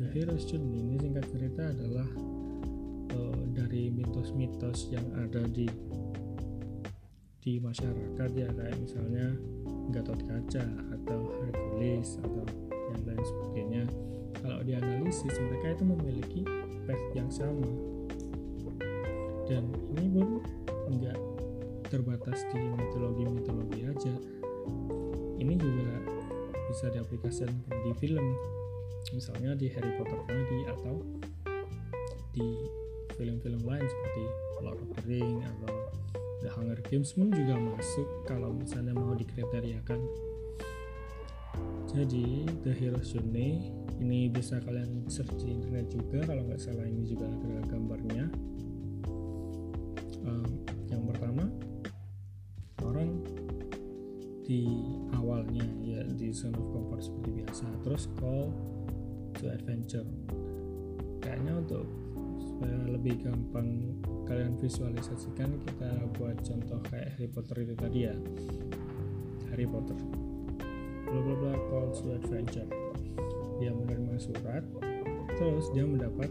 The 0.00 0.08
Hero's 0.16 0.48
Journey 0.48 0.80
ini 0.80 0.96
singkat 0.96 1.28
cerita 1.28 1.76
adalah 1.76 2.08
uh, 3.14 3.42
dari 3.54 3.92
mitos-mitos 3.92 4.90
yang 4.92 5.04
ada 5.16 5.44
di 5.48 5.68
di 7.38 7.56
masyarakat 7.62 8.30
ya 8.36 8.48
kayak 8.52 8.76
misalnya 8.76 9.32
Gatot 9.88 10.20
Kaca 10.20 10.64
atau 10.92 11.20
Hercules 11.48 12.20
atau 12.20 12.44
yang 12.92 13.02
lain 13.08 13.24
sebagainya. 13.24 13.84
Kalau 14.38 14.60
dianalisis 14.60 15.34
mereka 15.40 15.72
itu 15.72 15.84
memiliki 15.88 16.40
pet 16.84 17.00
yang 17.16 17.32
sama. 17.32 17.68
Dan 19.48 19.72
ini 19.96 20.12
pun 20.12 20.44
nggak 20.92 21.18
terbatas 21.88 22.44
di 22.52 22.60
mitologi-mitologi 22.60 23.80
aja. 23.88 24.14
Ini 25.40 25.54
juga 25.56 25.88
bisa 26.68 26.92
diaplikasikan 26.92 27.56
di 27.64 27.92
film. 27.96 28.36
Misalnya 29.16 29.56
di 29.56 29.72
Harry 29.72 29.96
Potter 29.96 30.20
tadi 30.28 30.60
atau 30.68 31.00
di 32.36 32.48
film-film 33.18 33.60
lain 33.66 33.82
seperti 33.82 34.22
Lord 34.62 34.78
of 34.78 34.88
the 34.94 35.02
Ring 35.10 35.42
atau 35.42 35.74
The 36.38 36.50
Hunger 36.54 36.78
Games 36.86 37.10
pun 37.18 37.34
juga 37.34 37.58
masuk 37.58 38.08
kalau 38.30 38.54
misalnya 38.54 38.94
mau 38.94 39.10
dikriteriakan. 39.18 40.00
Jadi 41.90 42.46
The 42.62 42.70
Hero's 42.70 43.10
Journey 43.10 43.74
ini 43.98 44.30
bisa 44.30 44.62
kalian 44.62 45.10
search 45.10 45.34
di 45.42 45.50
internet 45.50 45.90
juga. 45.90 46.30
Kalau 46.30 46.46
nggak 46.46 46.62
salah 46.62 46.86
ini 46.86 47.02
juga 47.02 47.26
ada 47.26 47.58
gambarnya. 47.66 48.30
Um, 50.22 50.62
yang 50.86 51.02
pertama 51.10 51.50
orang 52.86 53.18
di 54.46 54.64
awalnya 55.16 55.66
ya 55.82 56.06
di 56.06 56.30
zone 56.30 56.54
of 56.54 56.70
comfort 56.70 57.02
seperti 57.02 57.42
biasa. 57.42 57.66
Terus 57.82 58.06
call 58.14 58.54
to 59.42 59.50
adventure. 59.50 60.06
Kayaknya 61.18 61.66
untuk 61.66 62.07
lebih 62.98 63.22
gampang 63.22 63.94
kalian 64.26 64.58
visualisasikan 64.58 65.54
kita 65.62 66.02
buat 66.18 66.42
contoh 66.42 66.82
kayak 66.90 67.14
Harry 67.14 67.30
Potter 67.30 67.56
itu 67.62 67.74
tadi 67.78 67.98
ya. 68.10 68.14
Harry 69.54 69.70
Potter. 69.70 69.94
Bla 71.06 71.20
bla 71.22 71.34
bla 71.38 71.52
call 71.70 71.94
to 71.94 72.18
adventure. 72.18 72.66
Dia 73.62 73.70
menerima 73.70 74.18
surat 74.18 74.66
terus 75.38 75.70
dia 75.70 75.86
mendapat 75.86 76.26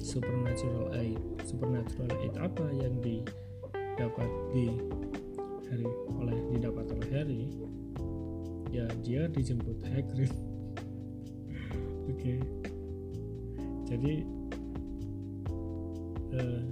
supernatural 0.00 0.96
aid. 0.96 1.20
Supernatural 1.44 2.08
aid 2.24 2.34
apa 2.40 2.64
yang 2.72 2.96
didapat 3.04 4.30
di 4.56 4.72
Harry 5.68 5.88
oleh 6.16 6.38
didapat 6.56 6.86
oleh 6.96 7.08
Harry? 7.12 7.42
Ya 8.72 8.88
dia 9.04 9.28
dijemput 9.28 9.84
Hagrid. 9.84 10.32
Oke. 12.10 12.40
okay. 12.40 12.79
Jadi 13.90 14.22
uh, 16.38 16.62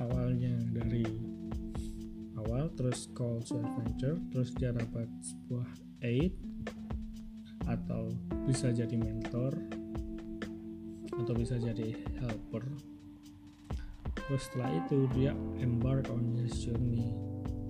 awalnya 0.00 0.56
dari 0.72 1.04
awal 2.40 2.72
terus 2.72 3.12
call 3.12 3.44
to 3.44 3.60
adventure 3.60 4.16
terus 4.32 4.56
dia 4.56 4.72
dapat 4.72 5.04
sebuah 5.20 5.68
aid 6.00 6.32
atau 7.68 8.08
bisa 8.48 8.72
jadi 8.72 8.96
mentor 8.96 9.52
atau 11.20 11.34
bisa 11.36 11.60
jadi 11.60 11.92
helper. 12.18 12.64
Terus 14.16 14.42
setelah 14.48 14.70
itu 14.80 15.04
dia 15.12 15.36
embark 15.60 16.08
on 16.08 16.38
his 16.40 16.56
journey. 16.64 17.12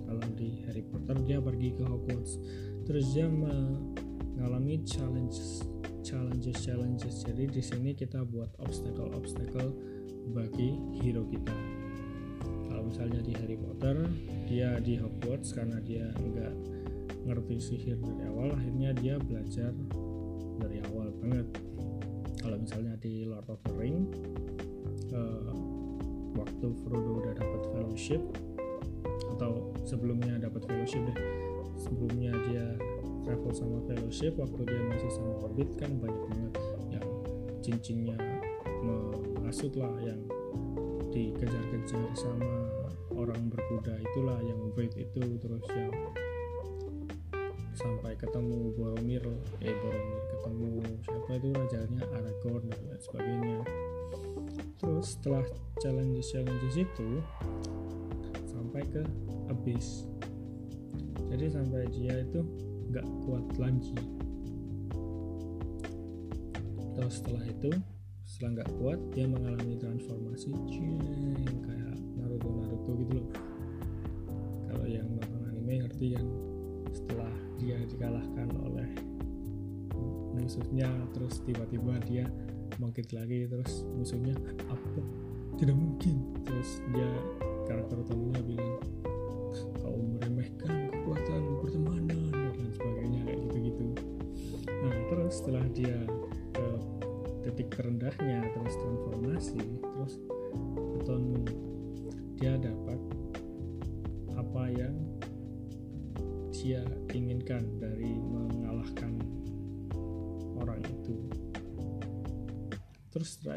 Kalau 0.06 0.22
di 0.38 0.62
Harry 0.68 0.84
Potter 0.86 1.18
dia 1.26 1.42
pergi 1.42 1.74
ke 1.74 1.82
Hogwarts. 1.82 2.38
Terus 2.86 3.04
dia 3.12 3.26
mengalami 3.26 4.80
challenges 4.86 5.66
challenges 6.02 6.58
challenges. 6.64 7.22
Jadi 7.24 7.48
di 7.48 7.62
sini 7.62 7.90
kita 7.92 8.24
buat 8.24 8.52
obstacle 8.60 9.12
obstacle 9.12 9.72
bagi 10.32 10.76
hero 11.00 11.24
kita. 11.28 11.54
Kalau 12.68 12.82
misalnya 12.88 13.20
di 13.20 13.32
Harry 13.36 13.58
Potter 13.58 14.08
dia 14.48 14.78
di 14.80 14.98
Hogwarts 14.98 15.52
karena 15.54 15.78
dia 15.82 16.10
nggak 16.16 16.54
ngerti 17.28 17.56
sihir 17.60 18.00
dari 18.00 18.24
awal 18.26 18.56
akhirnya 18.56 18.90
dia 18.96 19.14
belajar 19.20 19.72
dari 20.60 20.78
awal 20.90 21.12
banget. 21.20 21.46
Kalau 22.40 22.56
misalnya 22.56 22.96
di 22.96 23.28
Lord 23.28 23.46
of 23.52 23.60
the 23.68 23.74
Ring 23.76 24.08
uh, 25.12 25.52
waktu 26.36 26.66
Frodo 26.84 27.20
udah 27.20 27.34
dapat 27.36 27.60
fellowship 27.74 28.22
atau 29.36 29.72
sebelumnya 29.84 30.36
dapat 30.40 30.64
fellowship 30.64 31.00
deh 31.04 31.18
sebelumnya 31.80 32.32
dia 32.48 32.66
travel 33.24 33.52
sama 33.52 33.78
fellowship 33.86 34.34
waktu 34.36 34.60
dia 34.66 34.80
masih 34.90 35.10
sama 35.12 35.34
Hobbit 35.44 35.70
kan 35.76 35.90
banyak 36.00 36.22
banget 36.30 36.54
yang 36.92 37.06
cincinnya 37.60 38.16
mengasut 38.80 39.76
lah 39.76 39.92
yang 40.00 40.20
dikejar-kejar 41.10 42.06
sama 42.14 42.70
orang 43.12 43.50
berkuda 43.50 43.98
itulah 43.98 44.38
yang 44.46 44.60
Wraith 44.72 44.96
itu 44.96 45.22
terus 45.42 45.66
yang 45.74 45.92
sampai 47.74 48.12
ketemu 48.14 48.76
Boromir 48.76 49.24
eh 49.64 49.74
Boromir 49.74 50.22
ketemu 50.36 50.70
siapa 51.00 51.30
itu 51.36 51.48
rajanya 51.52 52.02
Aragorn 52.12 52.64
dan 52.68 52.80
lain 52.88 53.00
sebagainya. 53.00 53.58
Terus 54.80 55.06
setelah 55.16 55.44
challenges 55.80 56.32
challenges 56.32 56.76
itu 56.76 57.08
sampai 58.48 58.84
ke 58.88 59.02
abyss. 59.52 60.08
Jadi 61.28 61.46
sampai 61.52 61.88
dia 61.92 62.20
itu 62.20 62.40
nggak 62.90 63.06
kuat 63.22 63.46
lagi. 63.62 63.94
Terus 66.98 67.14
setelah 67.22 67.44
itu 67.46 67.70
setelah 68.26 68.50
nggak 68.60 68.70
kuat 68.82 68.98
dia 69.14 69.26
mengalami 69.30 69.74
transformasi 69.78 70.50
cing 70.70 70.98
kayak 71.62 71.96
Naruto 72.18 72.50
Naruto 72.50 72.92
gitu 72.98 73.12
loh. 73.22 73.28
Kalau 74.66 74.86
yang 74.90 75.06
nonton 75.06 75.42
anime 75.50 75.86
ngerti 75.86 76.18
kan? 76.18 76.26
Setelah 76.90 77.32
dia 77.62 77.78
dikalahkan 77.86 78.48
oleh 78.66 78.90
musuhnya 80.34 80.90
terus 81.14 81.42
tiba-tiba 81.46 81.94
dia 82.10 82.26
bangkit 82.78 83.14
lagi 83.14 83.46
terus 83.46 83.86
musuhnya 83.94 84.34
apa? 84.66 85.02
Tidak 85.62 85.76
mungkin. 85.78 86.42
Terus 86.42 86.82
dia 86.90 87.10
karakter 87.70 88.02
utamanya 88.02 88.42
bilang 88.42 88.82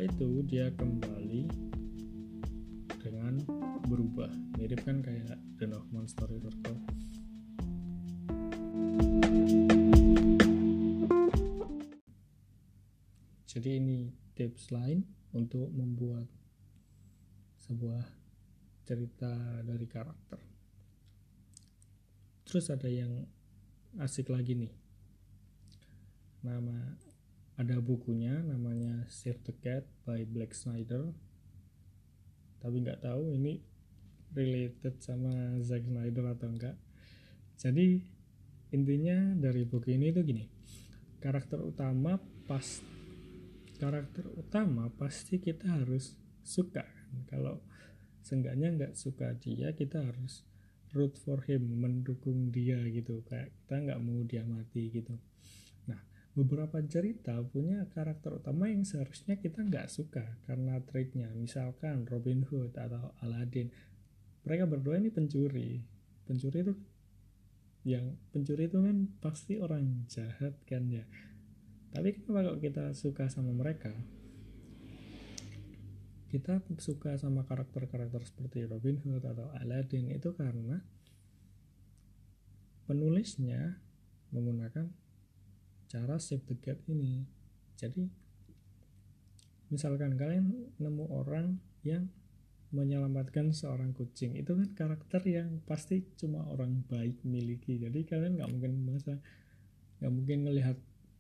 itu 0.04 0.44
dia 0.44 0.68
kembali 0.76 1.48
dengan 3.00 3.40
berubah. 3.88 4.32
Mirip 4.60 4.84
kan 4.84 5.00
kayak 5.00 5.40
The 5.60 5.68
Northman 5.68 6.08
Story 6.08 6.40
Circle 6.44 7.04
jadi 13.54 13.80
ini 13.80 14.12
tips 14.36 14.76
lain 14.76 15.08
untuk 15.32 15.72
membuat 15.72 16.28
sebuah 17.64 18.04
cerita 18.84 19.32
dari 19.64 19.88
karakter. 19.88 20.42
Terus 22.44 22.68
ada 22.68 22.92
yang 22.92 23.24
asik 24.04 24.34
lagi 24.34 24.58
nih. 24.58 24.74
Nama 26.44 26.76
ada 27.58 27.78
bukunya 27.78 28.42
namanya 28.42 29.06
Save 29.10 29.42
the 29.46 29.54
Cat 29.62 29.86
by 30.08 30.26
Black 30.26 30.58
Snyder. 30.58 31.14
Tapi 32.64 32.76
nggak 32.82 33.06
tahu 33.06 33.34
ini 33.36 33.62
related 34.34 34.98
sama 35.04 35.62
Zack 35.62 35.86
Snyder 35.86 36.34
atau 36.34 36.50
enggak 36.50 36.78
jadi 37.64 38.02
intinya 38.74 39.38
dari 39.38 39.64
buku 39.64 39.94
ini 39.94 40.10
tuh 40.12 40.26
gini. 40.26 40.44
Karakter 41.22 41.62
utama 41.62 42.20
pas 42.50 42.84
karakter 43.80 44.28
utama 44.36 44.92
pasti 44.92 45.40
kita 45.40 45.80
harus 45.80 46.18
suka 46.44 46.84
kan. 46.84 47.16
Kalau 47.30 47.64
seenggaknya 48.26 48.74
nggak 48.74 48.94
suka 48.98 49.32
dia 49.38 49.72
kita 49.72 50.04
harus 50.04 50.44
root 50.92 51.16
for 51.16 51.40
him 51.48 51.80
mendukung 51.80 52.52
dia 52.52 52.82
gitu. 52.90 53.24
Kayak 53.24 53.54
kita 53.64 53.76
nggak 53.80 54.00
mau 54.02 54.20
dia 54.26 54.44
mati 54.44 54.90
gitu 54.92 55.16
beberapa 56.34 56.82
cerita 56.82 57.38
punya 57.46 57.86
karakter 57.94 58.42
utama 58.42 58.66
yang 58.66 58.82
seharusnya 58.82 59.38
kita 59.38 59.62
nggak 59.62 59.86
suka 59.86 60.26
karena 60.50 60.82
traitnya 60.82 61.30
misalkan 61.38 62.10
Robin 62.10 62.42
Hood 62.50 62.74
atau 62.74 63.14
Aladdin. 63.22 63.70
Mereka 64.44 64.66
berdua 64.66 64.98
ini 64.98 65.14
pencuri. 65.14 65.86
Pencuri 66.26 66.66
itu 66.66 66.74
yang 67.86 68.18
pencuri 68.34 68.66
itu 68.66 68.82
kan 68.82 68.98
pasti 69.22 69.62
orang 69.62 70.10
jahat 70.10 70.58
kan 70.66 70.90
ya. 70.90 71.06
Tapi 71.94 72.18
kenapa 72.18 72.50
kalau 72.50 72.58
kita 72.58 72.86
suka 72.98 73.30
sama 73.30 73.54
mereka? 73.54 73.94
Kita 76.34 76.66
suka 76.82 77.14
sama 77.22 77.46
karakter-karakter 77.46 78.26
seperti 78.26 78.66
Robin 78.66 78.98
Hood 79.06 79.22
atau 79.22 79.54
Aladdin 79.54 80.10
itu 80.10 80.34
karena 80.34 80.82
penulisnya 82.90 83.78
menggunakan 84.34 85.03
cara 85.94 86.18
save 86.18 86.42
the 86.50 86.58
cat 86.58 86.82
ini. 86.90 87.22
Jadi 87.78 88.10
misalkan 89.70 90.18
kalian 90.18 90.74
nemu 90.82 91.06
orang 91.14 91.62
yang 91.86 92.10
menyelamatkan 92.74 93.54
seorang 93.54 93.94
kucing. 93.94 94.34
Itu 94.34 94.58
kan 94.58 94.74
karakter 94.74 95.22
yang 95.30 95.62
pasti 95.70 96.02
cuma 96.18 96.42
orang 96.50 96.82
baik 96.90 97.22
miliki. 97.22 97.78
Jadi 97.78 98.10
kalian 98.10 98.42
nggak 98.42 98.50
mungkin 98.50 98.74
masa 98.90 99.22
nggak 100.02 100.10
mungkin 100.10 100.38
ngelihat 100.50 100.78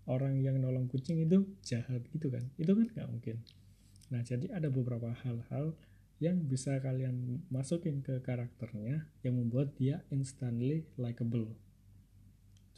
orang 0.09 0.41
yang 0.41 0.57
nolong 0.57 0.89
kucing 0.89 1.21
itu 1.21 1.45
jahat 1.61 2.01
gitu 2.09 2.33
kan. 2.33 2.41
Itu 2.57 2.73
kan 2.73 2.89
nggak 2.89 3.09
mungkin. 3.13 3.37
Nah 4.09 4.25
jadi 4.25 4.49
ada 4.49 4.73
beberapa 4.73 5.13
hal-hal 5.13 5.77
yang 6.17 6.39
bisa 6.49 6.79
kalian 6.79 7.45
masukin 7.51 7.99
ke 7.99 8.23
karakternya 8.23 9.05
yang 9.27 9.37
membuat 9.37 9.75
dia 9.75 10.07
instantly 10.07 10.87
likable 10.95 11.51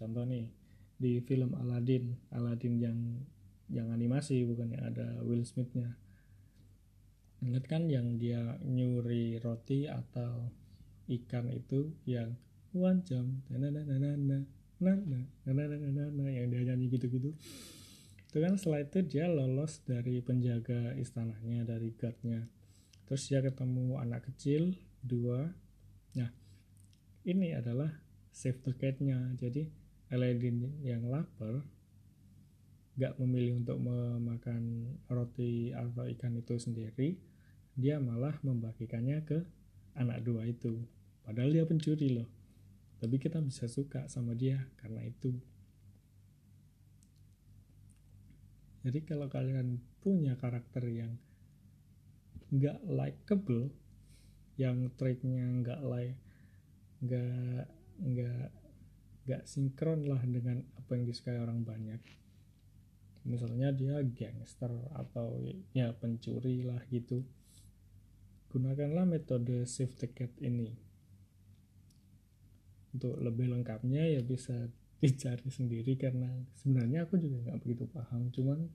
contoh 0.02 0.26
nih 0.26 0.50
di 0.96 1.20
film 1.24 1.52
Aladdin 1.60 2.16
Aladdin 2.32 2.76
yang 2.80 3.00
yang 3.68 3.90
animasi 3.90 4.46
bukan 4.46 4.78
yang 4.78 4.84
ada 4.94 5.26
Will 5.26 5.44
Smithnya. 5.44 5.98
Ingat 7.42 7.66
kan 7.66 7.90
yang 7.90 8.22
dia 8.22 8.62
nyuri 8.62 9.42
roti 9.42 9.90
atau 9.90 10.54
ikan 11.06 11.46
itu 11.54 11.94
yang 12.10 12.34
one 12.74 13.02
jam 13.06 13.46
yang 13.50 13.62
dia 16.52 16.62
nyanyi 16.66 16.86
gitu-gitu. 16.92 17.32
Itu 18.30 18.38
kan 18.44 18.60
setelah 18.60 18.84
itu 18.84 19.00
dia 19.08 19.32
lolos 19.32 19.80
dari 19.88 20.20
penjaga 20.20 20.92
istananya 21.00 21.64
dari 21.64 21.96
guardnya. 21.96 22.44
Terus 23.08 23.24
dia 23.30 23.40
ketemu 23.40 24.02
anak 24.02 24.28
kecil 24.28 24.76
dua. 25.00 25.48
Nah 26.18 26.30
ini 27.26 27.56
adalah 27.56 27.90
save 28.36 28.60
the 28.68 28.76
cat-nya 28.76 29.32
jadi 29.40 29.72
Aladdin 30.16 30.80
yang 30.80 31.04
lapar 31.12 31.60
gak 32.96 33.20
memilih 33.20 33.60
untuk 33.60 33.76
memakan 33.84 34.96
roti 35.12 35.76
atau 35.76 36.08
ikan 36.08 36.40
itu 36.40 36.56
sendiri 36.56 37.20
dia 37.76 38.00
malah 38.00 38.40
membagikannya 38.40 39.20
ke 39.28 39.44
anak 40.00 40.24
dua 40.24 40.48
itu. 40.48 40.80
Padahal 41.28 41.52
dia 41.52 41.68
pencuri 41.68 42.16
loh. 42.16 42.30
Tapi 43.04 43.20
kita 43.20 43.44
bisa 43.44 43.68
suka 43.68 44.08
sama 44.08 44.32
dia 44.32 44.64
karena 44.80 45.04
itu. 45.04 45.36
Jadi 48.88 49.04
kalau 49.04 49.28
kalian 49.28 49.82
punya 50.00 50.40
karakter 50.40 50.88
yang 50.88 51.12
nggak 52.54 52.80
likable 52.88 53.74
yang 54.56 54.88
traitnya 54.96 55.44
nggak 55.44 55.82
like 55.84 56.16
nggak 57.04 57.68
nggak 58.00 58.48
nggak 59.26 59.44
sinkron 59.50 60.06
lah 60.06 60.22
dengan 60.22 60.62
apa 60.78 60.94
yang 60.94 61.10
disukai 61.10 61.42
orang 61.42 61.66
banyak. 61.66 61.98
Misalnya 63.26 63.74
dia 63.74 63.98
gangster 64.06 64.70
atau 64.94 65.42
ya 65.74 65.90
pencuri 65.98 66.62
lah 66.62 66.78
gitu. 66.94 67.26
Gunakanlah 68.54 69.10
metode 69.10 69.66
save 69.66 69.98
the 69.98 70.08
cat 70.14 70.30
ini. 70.38 70.78
Untuk 72.94 73.18
lebih 73.18 73.50
lengkapnya 73.50 74.06
ya 74.06 74.22
bisa 74.22 74.70
dicari 75.02 75.50
sendiri 75.50 75.98
karena 75.98 76.30
sebenarnya 76.62 77.10
aku 77.10 77.18
juga 77.18 77.50
nggak 77.50 77.60
begitu 77.66 77.90
paham. 77.90 78.30
Cuman 78.30 78.70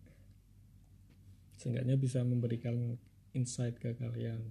seenggaknya 1.54 1.94
bisa 1.94 2.26
memberikan 2.26 2.98
insight 3.38 3.78
ke 3.78 3.94
kalian. 3.94 4.42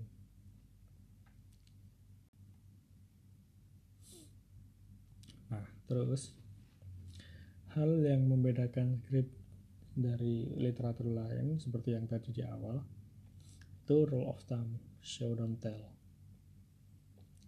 Nah, 5.49 5.65
terus 5.89 6.37
hal 7.73 7.89
yang 8.05 8.29
membedakan 8.29 9.01
skrip 9.01 9.25
dari 9.97 10.45
literatur 10.53 11.09
lain 11.09 11.57
seperti 11.57 11.97
yang 11.97 12.05
tadi 12.05 12.29
di 12.29 12.45
awal 12.45 12.77
itu 13.89 14.05
rule 14.05 14.29
of 14.29 14.37
thumb 14.45 14.77
show 15.01 15.33
don't 15.33 15.57
tell. 15.57 15.89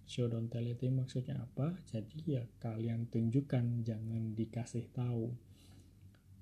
Show 0.10 0.26
don't 0.26 0.50
tell 0.50 0.66
itu 0.66 0.90
maksudnya 0.90 1.38
apa? 1.38 1.78
Jadi 1.86 2.34
ya 2.34 2.42
kalian 2.58 3.06
tunjukkan 3.14 3.86
jangan 3.86 4.34
dikasih 4.34 4.90
tahu. 4.90 5.30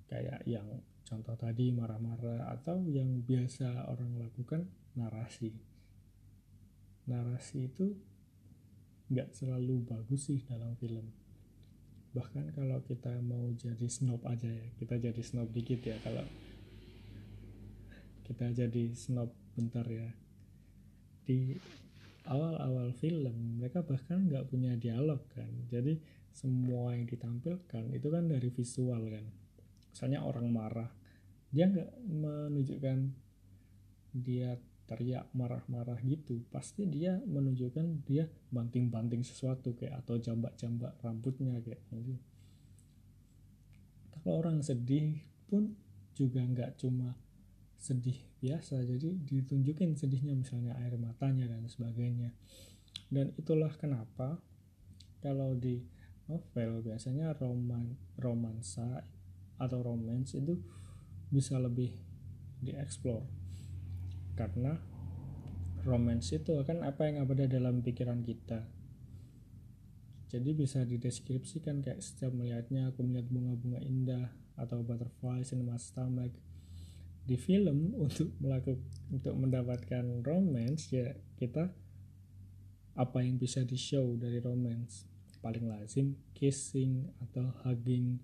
Kayak 0.07 0.47
yang 0.47 0.65
contoh 1.03 1.35
tadi 1.35 1.75
marah-marah 1.75 2.47
atau 2.47 2.79
yang 2.87 3.27
biasa 3.27 3.91
orang 3.91 4.23
lakukan 4.23 4.71
narasi 4.95 5.51
narasi 7.09 7.65
itu 7.65 7.97
nggak 9.09 9.33
selalu 9.33 9.81
bagus 9.83 10.29
sih 10.29 10.45
dalam 10.45 10.77
film 10.77 11.09
bahkan 12.13 12.49
kalau 12.57 12.81
kita 12.85 13.13
mau 13.21 13.53
jadi 13.53 13.85
snob 13.85 14.25
aja 14.25 14.49
ya 14.49 14.67
kita 14.81 14.97
jadi 14.97 15.21
snob 15.21 15.53
dikit 15.53 15.85
ya 15.85 15.97
kalau 16.01 16.25
kita 18.29 18.45
jadi 18.53 18.93
snob 18.93 19.33
bentar 19.57 19.89
ya. 19.89 20.05
Di 21.25 21.57
awal-awal 22.29 22.93
film 22.93 23.57
mereka 23.57 23.81
bahkan 23.81 24.29
nggak 24.29 24.45
punya 24.53 24.77
dialog 24.77 25.25
kan. 25.33 25.49
Jadi 25.73 25.97
semua 26.29 26.93
yang 26.93 27.09
ditampilkan 27.09 27.89
itu 27.89 28.07
kan 28.13 28.29
dari 28.29 28.53
visual 28.53 29.01
kan. 29.09 29.25
Misalnya 29.89 30.21
orang 30.21 30.45
marah 30.53 30.93
dia 31.49 31.65
nggak 31.65 31.89
menunjukkan 32.05 32.97
dia 34.13 34.61
teriak 34.89 35.29
marah-marah 35.37 36.01
gitu 36.01 36.41
pasti 36.49 36.89
dia 36.89 37.21
menunjukkan 37.29 38.09
dia 38.09 38.25
banting-banting 38.49 39.21
sesuatu 39.21 39.77
kayak 39.77 40.01
atau 40.01 40.17
jambak-jambak 40.17 40.97
rambutnya 41.05 41.61
kayak 41.61 41.85
gitu. 41.93 42.25
Kalau 44.09 44.41
orang 44.41 44.65
sedih 44.65 45.21
pun 45.45 45.77
juga 46.17 46.41
nggak 46.41 46.81
cuma 46.81 47.13
sedih 47.79 48.17
biasa 48.43 48.83
jadi 48.83 49.15
ditunjukin 49.23 49.95
sedihnya 49.95 50.35
misalnya 50.35 50.75
air 50.81 50.97
matanya 50.97 51.45
dan 51.45 51.69
sebagainya. 51.69 52.33
Dan 53.13 53.29
itulah 53.37 53.71
kenapa 53.77 54.41
kalau 55.21 55.53
di 55.53 55.85
novel 56.25 56.81
biasanya 56.81 57.37
roman 57.37 57.93
romansa 58.17 59.05
atau 59.61 59.79
romance 59.85 60.33
itu 60.33 60.57
bisa 61.29 61.61
lebih 61.61 61.93
dieksplor 62.59 63.38
karena 64.39 64.79
romance 65.83 66.31
itu 66.31 66.55
kan 66.63 66.79
apa 66.87 67.11
yang 67.11 67.27
ada 67.27 67.43
dalam 67.43 67.83
pikiran 67.83 68.23
kita. 68.23 68.63
Jadi 70.31 70.55
bisa 70.55 70.87
dideskripsikan 70.87 71.83
kayak 71.83 71.99
setiap 71.99 72.31
melihatnya 72.31 72.93
aku 72.93 73.03
melihat 73.03 73.27
bunga-bunga 73.27 73.81
indah 73.83 74.31
atau 74.55 74.79
butterflies 74.79 75.51
in 75.51 75.67
my 75.67 75.75
stomach. 75.75 76.31
Di 77.27 77.35
film 77.35 77.91
untuk 78.05 78.31
melakukan 78.39 78.79
untuk 79.11 79.35
mendapatkan 79.35 80.05
romance 80.23 80.93
ya 80.95 81.11
kita 81.35 81.73
apa 82.95 83.17
yang 83.19 83.35
bisa 83.35 83.67
di 83.67 83.75
show 83.75 84.15
dari 84.15 84.39
romance. 84.39 85.03
Paling 85.43 85.67
lazim 85.67 86.15
kissing 86.31 87.11
atau 87.19 87.49
hugging. 87.67 88.21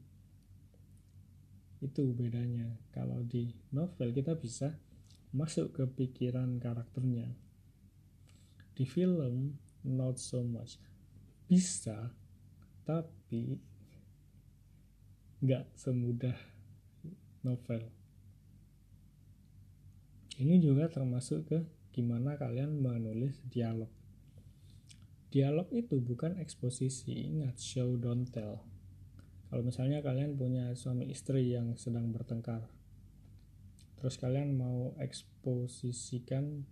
Itu 1.82 2.14
bedanya. 2.16 2.80
Kalau 2.94 3.24
di 3.26 3.52
novel 3.74 4.14
kita 4.14 4.38
bisa 4.38 4.78
masuk 5.36 5.76
ke 5.76 5.84
pikiran 5.84 6.64
karakternya. 6.64 7.36
Di 8.72 8.88
film 8.88 9.60
not 9.84 10.16
so 10.16 10.40
much. 10.48 10.80
Bisa 11.52 12.16
tapi 12.88 13.60
nggak 15.44 15.76
semudah 15.76 16.40
novel. 17.44 17.84
Ini 20.40 20.56
juga 20.64 20.88
termasuk 20.88 21.52
ke 21.52 21.60
gimana 21.92 22.40
kalian 22.40 22.80
menulis 22.80 23.44
dialog. 23.52 23.92
Dialog 25.36 25.68
itu 25.76 26.00
bukan 26.00 26.40
eksposisi 26.40 27.12
ingat 27.12 27.60
show 27.60 28.00
don't 28.00 28.32
tell. 28.32 28.64
Kalau 29.52 29.64
misalnya 29.68 30.00
kalian 30.00 30.40
punya 30.40 30.72
suami 30.80 31.12
istri 31.12 31.52
yang 31.52 31.76
sedang 31.76 32.12
bertengkar 32.16 32.68
terus 34.00 34.16
kalian 34.20 34.56
mau 34.56 34.94
eksposisikan 35.00 36.68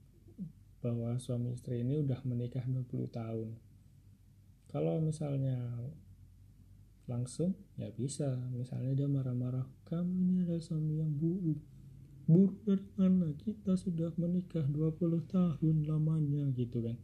bahwa 0.83 1.15
suami 1.15 1.55
istri 1.55 1.79
ini 1.79 2.03
udah 2.03 2.19
menikah 2.27 2.67
20 2.67 3.07
tahun. 3.07 3.55
Kalau 4.67 4.99
misalnya 4.99 5.79
langsung 7.07 7.55
ya 7.79 7.87
bisa. 7.91 8.35
Misalnya 8.51 8.91
dia 8.95 9.07
marah-marah 9.07 9.63
kamu 9.87 10.13
ini 10.27 10.35
adalah 10.43 10.63
suami 10.63 10.99
yang 10.99 11.11
buruk. 11.15 11.59
Buruk 12.27 12.55
dari 12.67 12.87
mana? 12.99 13.31
Kita 13.35 13.75
sudah 13.75 14.11
menikah 14.15 14.63
20 14.67 15.23
tahun 15.27 15.75
lamanya 15.87 16.51
gitu 16.55 16.83
kan. 16.83 16.99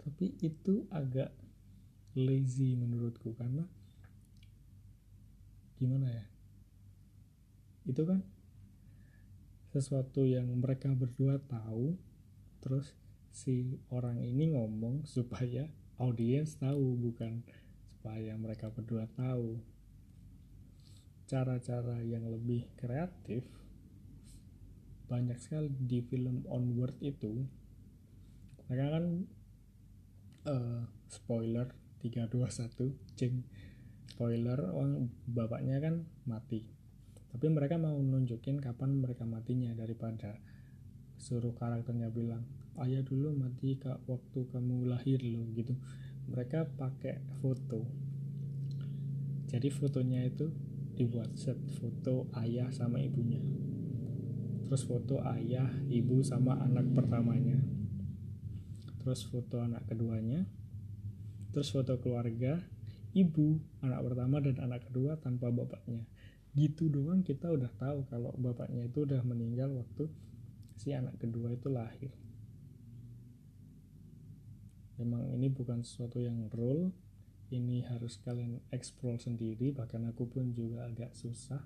Tapi 0.00 0.36
itu 0.40 0.84
agak 0.92 1.32
lazy 2.16 2.72
menurutku 2.76 3.36
karena 3.36 3.68
gimana 5.76 6.08
ya 6.08 6.24
itu 7.86 8.02
kan 8.02 8.20
sesuatu 9.70 10.26
yang 10.26 10.50
mereka 10.58 10.90
berdua 10.92 11.38
tahu 11.46 11.94
terus 12.64 12.94
si 13.36 13.78
orang 13.92 14.18
ini 14.24 14.56
ngomong 14.56 15.04
supaya 15.04 15.68
audiens 16.00 16.56
tahu 16.56 16.96
bukan 16.96 17.44
supaya 18.06 18.32
mereka 18.38 18.70
berdua 18.70 19.10
tahu. 19.12 19.58
Cara-cara 21.26 22.00
yang 22.06 22.22
lebih 22.30 22.70
kreatif 22.78 23.42
banyak 25.10 25.38
sekali 25.42 25.70
di 25.74 26.02
film 26.02 26.46
Onward 26.46 26.98
itu 27.02 27.42
mereka 28.66 28.98
kan 28.98 29.04
uh, 30.46 30.82
spoiler 31.10 31.70
321 32.02 32.94
ceng. 33.18 33.42
Spoiler 34.16 34.58
bapaknya 35.26 35.82
kan 35.82 36.06
mati 36.24 36.75
tapi 37.36 37.52
mereka 37.52 37.76
mau 37.76 38.00
nunjukin 38.00 38.64
kapan 38.64 38.96
mereka 38.96 39.28
matinya 39.28 39.68
daripada 39.76 40.40
suruh 41.20 41.52
karakternya 41.52 42.08
bilang 42.08 42.48
ayah 42.80 43.04
dulu 43.04 43.28
mati 43.36 43.76
kak 43.76 44.00
waktu 44.08 44.48
kamu 44.48 44.88
lahir 44.88 45.20
loh 45.20 45.44
gitu. 45.52 45.76
Mereka 46.32 46.80
pakai 46.80 47.20
foto. 47.44 47.84
Jadi 49.52 49.68
fotonya 49.68 50.24
itu 50.24 50.48
dibuat 50.96 51.36
set 51.36 51.60
foto 51.76 52.24
ayah 52.40 52.72
sama 52.72 53.04
ibunya. 53.04 53.44
Terus 54.64 54.88
foto 54.88 55.20
ayah 55.36 55.68
ibu 55.92 56.24
sama 56.24 56.56
anak 56.56 56.88
pertamanya. 56.96 57.60
Terus 59.04 59.28
foto 59.28 59.60
anak 59.60 59.84
keduanya. 59.84 60.48
Terus 61.52 61.68
foto 61.68 62.00
keluarga 62.00 62.64
ibu 63.12 63.60
anak 63.84 64.00
pertama 64.08 64.40
dan 64.40 64.56
anak 64.56 64.88
kedua 64.88 65.20
tanpa 65.20 65.52
bapaknya 65.52 66.15
gitu 66.56 66.88
doang 66.88 67.20
kita 67.20 67.52
udah 67.52 67.68
tahu 67.76 68.08
kalau 68.08 68.32
bapaknya 68.40 68.88
itu 68.88 69.04
udah 69.04 69.20
meninggal 69.28 69.68
waktu 69.76 70.08
si 70.80 70.96
anak 70.96 71.20
kedua 71.20 71.52
itu 71.52 71.68
lahir. 71.68 72.08
Memang 74.96 75.28
ini 75.36 75.52
bukan 75.52 75.84
sesuatu 75.84 76.16
yang 76.16 76.48
rule 76.48 76.96
ini 77.52 77.84
harus 77.84 78.16
kalian 78.24 78.64
explore 78.72 79.20
sendiri 79.20 79.68
bahkan 79.76 80.08
aku 80.08 80.24
pun 80.24 80.56
juga 80.56 80.88
agak 80.88 81.12
susah. 81.12 81.60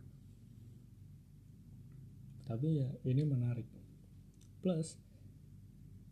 Tapi 2.51 2.83
ya 2.83 2.91
ini 3.07 3.23
menarik. 3.23 3.71
Plus 4.59 4.99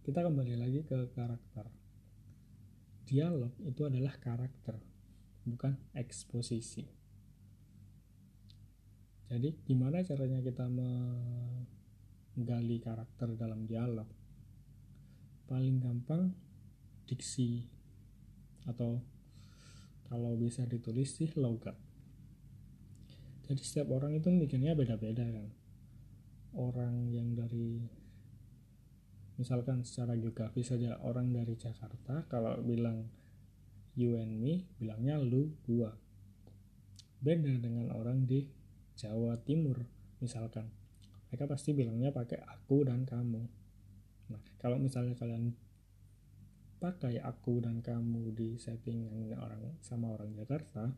kita 0.06 0.22
kembali 0.22 0.54
lagi 0.54 0.86
ke 0.86 1.10
karakter. 1.18 1.66
Dialog 3.10 3.58
itu 3.66 3.82
adalah 3.82 4.14
karakter 4.22 4.78
bukan 5.42 5.74
eksposisi 5.98 6.97
jadi 9.28 9.52
gimana 9.68 10.00
caranya 10.00 10.40
kita 10.40 10.64
menggali 10.72 11.60
karakter 12.80 13.36
dalam 13.36 13.68
dialog? 13.68 14.08
Paling 15.44 15.84
gampang 15.84 16.32
diksi. 17.04 17.68
Atau 18.64 19.04
kalau 20.08 20.32
bisa 20.40 20.64
ditulis 20.64 21.12
sih 21.12 21.28
logat. 21.36 21.76
Jadi 23.44 23.60
setiap 23.60 23.92
orang 23.92 24.16
itu 24.16 24.32
mikirnya 24.32 24.72
beda-beda 24.72 25.24
kan? 25.28 25.52
Orang 26.56 27.12
yang 27.12 27.36
dari 27.36 27.84
misalkan 29.36 29.84
secara 29.84 30.16
geografis 30.16 30.72
saja 30.72 30.96
orang 31.04 31.30
dari 31.30 31.54
Jakarta 31.54 32.26
kalau 32.26 32.58
bilang 32.64 33.06
you 33.94 34.16
and 34.16 34.40
me 34.40 34.64
bilangnya 34.80 35.20
lu 35.20 35.52
gua. 35.68 35.92
Beda 37.20 37.52
dengan 37.60 37.92
orang 37.92 38.24
di 38.24 38.57
Jawa 38.98 39.38
Timur 39.46 39.86
misalkan. 40.18 40.66
Mereka 41.30 41.46
pasti 41.46 41.76
bilangnya 41.76 42.10
pakai 42.10 42.42
aku 42.42 42.82
dan 42.88 43.06
kamu. 43.06 43.42
Nah 44.34 44.42
kalau 44.58 44.82
misalnya 44.82 45.14
kalian 45.14 45.54
pakai 46.82 47.22
aku 47.22 47.62
dan 47.62 47.78
kamu 47.78 48.34
di 48.34 48.58
setting 48.58 49.30
orang 49.38 49.78
sama 49.82 50.14
orang 50.14 50.34
Jakarta 50.34 50.90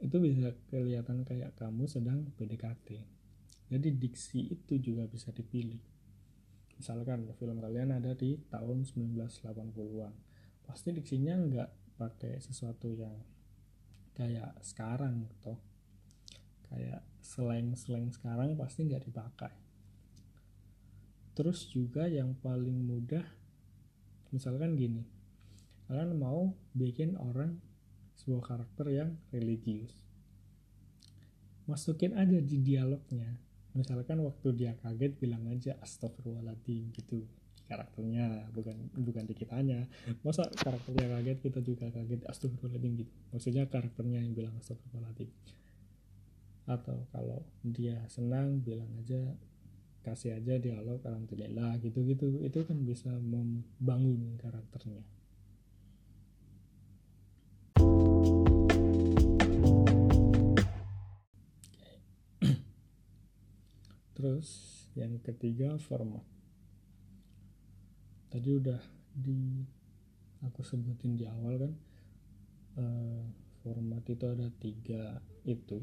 itu 0.00 0.16
bisa 0.20 0.52
kelihatan 0.72 1.24
kayak 1.24 1.52
kamu 1.56 1.84
sedang 1.84 2.32
PDKT 2.36 3.14
jadi 3.74 3.88
diksi 3.96 4.54
itu 4.54 4.76
juga 4.76 5.08
bisa 5.08 5.32
dipilih. 5.32 5.80
Misalkan 6.76 7.26
film 7.38 7.58
kalian 7.58 7.96
ada 7.96 8.12
di 8.12 8.36
tahun 8.50 8.84
1980-an 8.84 10.12
pasti 10.64 10.96
diksinya 10.96 11.36
nggak 11.36 11.70
pakai 12.00 12.40
sesuatu 12.40 12.88
yang 12.88 13.14
kayak 14.16 14.56
sekarang 14.64 15.28
toh 15.44 15.60
kayak 16.74 17.06
slang-slang 17.22 18.10
sekarang 18.10 18.58
pasti 18.58 18.90
nggak 18.90 19.06
dipakai. 19.06 19.54
Terus 21.38 21.70
juga 21.70 22.10
yang 22.10 22.34
paling 22.42 22.82
mudah 22.82 23.22
misalkan 24.34 24.74
gini 24.74 25.06
kalian 25.86 26.18
mau 26.18 26.50
bikin 26.74 27.14
orang 27.14 27.62
sebuah 28.18 28.42
karakter 28.42 28.90
yang 28.90 29.14
religius. 29.30 29.94
Masukin 31.70 32.18
aja 32.18 32.42
di 32.42 32.60
dialognya. 32.60 33.38
Misalkan 33.74 34.22
waktu 34.22 34.54
dia 34.54 34.72
kaget 34.78 35.18
bilang 35.18 35.46
aja 35.50 35.78
astagfirullahaladzim 35.82 36.94
gitu. 36.94 37.26
Karakternya 37.64 38.52
bukan 38.52 38.92
bukan 38.92 39.24
di 39.24 39.34
kitanya 39.34 39.88
masa 40.20 40.46
karakternya 40.52 41.08
kaget 41.18 41.38
kita 41.40 41.60
juga 41.64 41.90
kaget 41.90 42.22
astagfirullahaladzim 42.26 42.92
gitu. 43.04 43.12
Maksudnya 43.34 43.66
karakternya 43.66 44.22
yang 44.22 44.32
bilang 44.32 44.54
astagfirullahaladzim 44.56 45.30
atau 46.64 47.04
kalau 47.12 47.44
dia 47.60 48.00
senang 48.08 48.64
bilang 48.64 48.88
aja 49.00 49.36
kasih 50.04 50.36
aja 50.36 50.60
dialog 50.60 51.00
alhamdulillah 51.04 51.80
gitu-gitu. 51.80 52.40
Itu 52.44 52.64
kan 52.68 52.84
bisa 52.84 53.12
membangun 53.20 54.36
karakternya. 54.40 55.04
Terus 64.14 64.48
yang 64.96 65.20
ketiga 65.20 65.76
format. 65.76 66.24
Tadi 68.32 68.48
udah 68.56 68.80
di 69.14 69.62
aku 70.42 70.60
sebutin 70.64 71.16
di 71.16 71.24
awal 71.28 71.60
kan 71.60 71.72
uh, 72.80 73.22
format 73.62 74.04
itu 74.10 74.24
ada 74.28 74.48
tiga 74.60 75.22
itu 75.46 75.80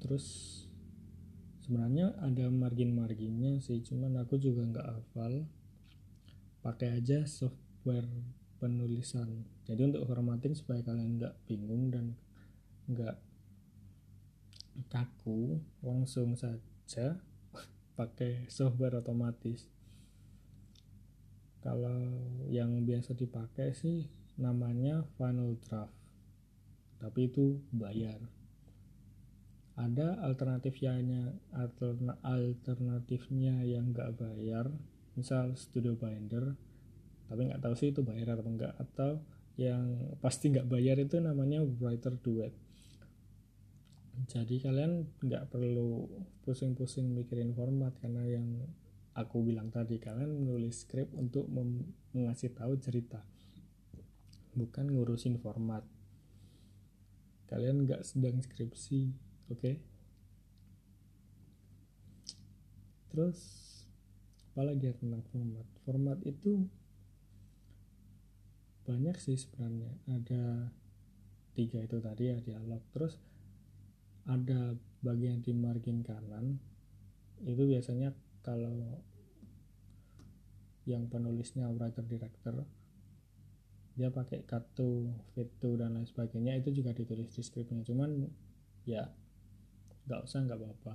terus 0.00 0.24
sebenarnya 1.66 2.14
ada 2.22 2.46
margin-marginnya 2.46 3.58
sih 3.58 3.82
cuman 3.82 4.22
aku 4.22 4.38
juga 4.38 4.62
nggak 4.62 4.86
hafal. 4.86 5.50
Pakai 6.62 6.98
aja 6.98 7.26
software 7.26 8.06
penulisan. 8.62 9.46
Jadi 9.66 9.82
untuk 9.90 10.06
formatting 10.06 10.54
supaya 10.54 10.82
kalian 10.86 11.18
nggak 11.18 11.34
bingung 11.50 11.90
dan 11.90 12.14
nggak 12.86 13.18
kaku 14.86 15.58
langsung 15.82 16.38
saja 16.38 17.18
pakai 17.98 18.46
software 18.46 19.02
otomatis. 19.02 19.66
Kalau 21.66 21.98
yang 22.46 22.78
biasa 22.86 23.18
dipakai 23.18 23.74
sih 23.74 24.06
namanya 24.38 25.02
Final 25.18 25.58
Draft. 25.66 25.90
Tapi 27.02 27.26
itu 27.26 27.58
bayar 27.74 28.22
ada 29.76 30.16
alternatifnya 30.24 31.36
alternatifnya 32.24 33.60
yang 33.64 33.92
nggak 33.92 34.16
bayar 34.16 34.72
misal 35.16 35.52
studio 35.52 35.92
binder 35.96 36.56
tapi 37.26 37.50
nggak 37.50 37.60
tahu 37.60 37.74
sih 37.74 37.90
itu 37.90 38.00
bayar 38.06 38.38
atau 38.38 38.46
enggak 38.46 38.72
atau 38.78 39.20
yang 39.56 40.14
pasti 40.20 40.52
nggak 40.52 40.68
bayar 40.68 41.00
itu 41.00 41.16
namanya 41.18 41.64
writer 41.64 42.14
duet. 42.20 42.52
Jadi 44.28 44.60
kalian 44.64 45.04
nggak 45.20 45.52
perlu 45.52 46.08
pusing-pusing 46.44 47.12
mikirin 47.12 47.52
format 47.52 47.92
karena 48.00 48.24
yang 48.24 48.64
aku 49.16 49.44
bilang 49.44 49.68
tadi 49.72 50.00
kalian 50.00 50.44
menulis 50.44 50.84
skrip 50.84 51.08
untuk 51.16 51.48
mengasih 52.12 52.52
tahu 52.52 52.76
cerita 52.80 53.20
bukan 54.56 54.88
ngurusin 54.92 55.36
format. 55.40 55.84
Kalian 57.48 57.84
nggak 57.84 58.04
sedang 58.04 58.40
skripsi 58.40 59.12
oke. 59.50 59.60
Okay. 59.60 59.76
terus 63.16 63.40
apalagi 64.52 64.92
ya 64.92 64.94
tentang 65.00 65.24
format? 65.32 65.66
Format 65.88 66.18
itu 66.28 66.68
banyak 68.84 69.16
sih 69.16 69.40
sebenarnya. 69.40 69.88
Ada 70.04 70.68
tiga 71.56 71.80
itu 71.80 71.96
tadi 71.96 72.28
ya 72.28 72.36
dialog. 72.44 72.84
Terus 72.92 73.16
ada 74.28 74.76
bagian 75.00 75.40
di 75.40 75.56
margin 75.56 76.04
kanan. 76.04 76.60
Itu 77.40 77.64
biasanya 77.64 78.12
kalau 78.44 79.00
yang 80.86 81.10
penulisnya 81.10 81.66
writer 81.74 82.06
director 82.06 82.62
dia 83.96 84.12
pakai 84.12 84.44
cut 84.46 84.62
to 84.76 85.08
fit 85.34 85.50
to 85.58 85.74
dan 85.74 85.96
lain 85.96 86.06
sebagainya 86.06 86.52
itu 86.60 86.70
juga 86.70 86.92
ditulis 86.92 87.32
di 87.32 87.42
scriptnya 87.42 87.82
cuman 87.82 88.28
ya 88.86 89.08
nggak 90.06 90.20
usah 90.22 90.46
nggak 90.46 90.58
apa-apa. 90.58 90.94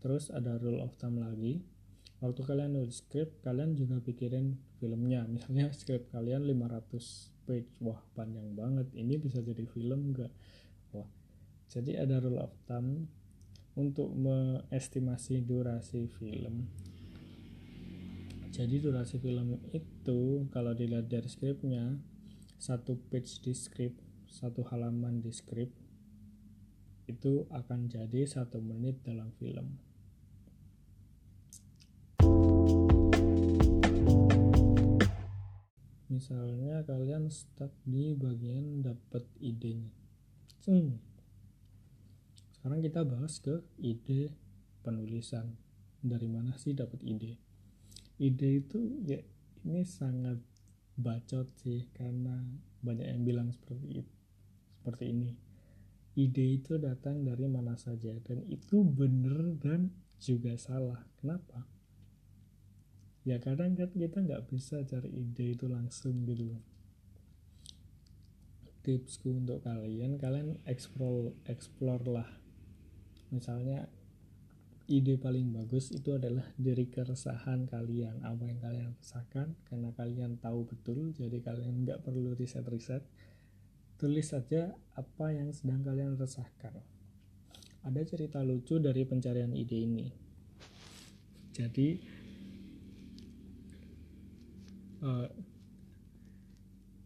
Terus 0.00 0.32
ada 0.32 0.56
rule 0.56 0.80
of 0.80 0.96
thumb 0.96 1.20
lagi. 1.20 1.60
Waktu 2.18 2.40
kalian 2.42 2.74
nulis 2.74 3.04
script 3.04 3.44
kalian 3.46 3.78
juga 3.78 4.02
pikirin 4.02 4.58
filmnya. 4.82 5.28
Misalnya 5.28 5.70
script 5.78 6.10
kalian 6.10 6.48
500 6.48 7.46
page. 7.46 7.70
Wah 7.84 8.00
panjang 8.16 8.56
banget. 8.56 8.90
Ini 8.96 9.14
bisa 9.20 9.44
jadi 9.44 9.62
film 9.68 10.16
nggak? 10.16 10.32
Wah. 10.96 11.08
Jadi 11.68 11.94
ada 12.00 12.18
rule 12.18 12.42
of 12.42 12.52
thumb 12.66 13.06
untuk 13.78 14.10
mengestimasi 14.10 15.46
durasi 15.46 16.10
film. 16.10 16.66
Jadi 18.50 18.82
durasi 18.82 19.22
film 19.22 19.62
itu 19.70 20.50
kalau 20.50 20.74
dilihat 20.74 21.06
dari 21.06 21.30
scriptnya 21.30 21.94
satu 22.58 22.98
page 23.06 23.38
di 23.38 23.54
script 23.54 24.02
satu 24.26 24.66
halaman 24.66 25.22
di 25.22 25.30
script 25.30 25.87
itu 27.08 27.48
akan 27.48 27.88
jadi 27.88 28.28
satu 28.28 28.60
menit 28.60 29.00
dalam 29.02 29.32
film. 29.40 29.80
Misalnya 36.12 36.84
kalian 36.84 37.32
stuck 37.32 37.72
di 37.88 38.12
bagian 38.12 38.84
dapat 38.84 39.24
idenya. 39.40 39.90
Hmm. 40.68 41.00
sekarang 42.58 42.84
kita 42.84 43.00
bahas 43.08 43.40
ke 43.40 43.64
ide 43.80 44.36
penulisan. 44.84 45.56
Dari 46.04 46.28
mana 46.28 46.52
sih 46.60 46.76
dapat 46.76 47.00
ide? 47.00 47.40
Ide 48.20 48.60
itu 48.60 48.78
ya 49.08 49.24
ini 49.64 49.82
sangat 49.88 50.36
bacot 50.98 51.46
sih 51.62 51.86
karena 51.94 52.34
banyak 52.82 53.06
yang 53.06 53.22
bilang 53.22 53.48
seperti 53.54 54.02
itu 54.02 54.14
seperti 54.82 55.14
ini 55.14 55.47
ide 56.18 56.58
itu 56.58 56.74
datang 56.82 57.22
dari 57.22 57.46
mana 57.46 57.78
saja 57.78 58.10
dan 58.26 58.42
itu 58.50 58.82
benar 58.82 59.54
dan 59.62 59.94
juga 60.18 60.58
salah. 60.58 61.06
Kenapa? 61.22 61.62
Ya 63.22 63.38
kadang 63.38 63.78
kan 63.78 63.94
kita 63.94 64.18
nggak 64.26 64.50
bisa 64.50 64.82
cari 64.82 65.14
ide 65.14 65.54
itu 65.54 65.70
langsung 65.70 66.26
gitu 66.26 66.58
tipsku 68.88 69.36
untuk 69.36 69.60
kalian 69.68 70.16
kalian 70.16 70.56
explore 70.64 71.36
explore 71.44 72.00
lah. 72.08 72.24
Misalnya 73.28 73.84
ide 74.88 75.20
paling 75.20 75.52
bagus 75.52 75.92
itu 75.92 76.16
adalah 76.16 76.48
dari 76.56 76.88
keresahan 76.88 77.68
kalian. 77.68 78.24
Apa 78.24 78.48
yang 78.48 78.58
kalian 78.64 78.90
rasakan 78.96 79.60
karena 79.68 79.92
kalian 79.92 80.40
tahu 80.40 80.64
betul 80.64 81.12
jadi 81.12 81.36
kalian 81.44 81.84
nggak 81.84 82.00
perlu 82.00 82.32
riset-riset 82.32 83.04
tulis 83.98 84.30
saja 84.30 84.70
apa 84.94 85.34
yang 85.34 85.50
sedang 85.50 85.82
kalian 85.82 86.14
resahkan. 86.14 86.78
Ada 87.82 88.06
cerita 88.06 88.38
lucu 88.46 88.78
dari 88.78 89.02
pencarian 89.02 89.50
ide 89.50 89.78
ini. 89.82 90.06
Jadi 91.50 91.88
uh, 95.02 95.26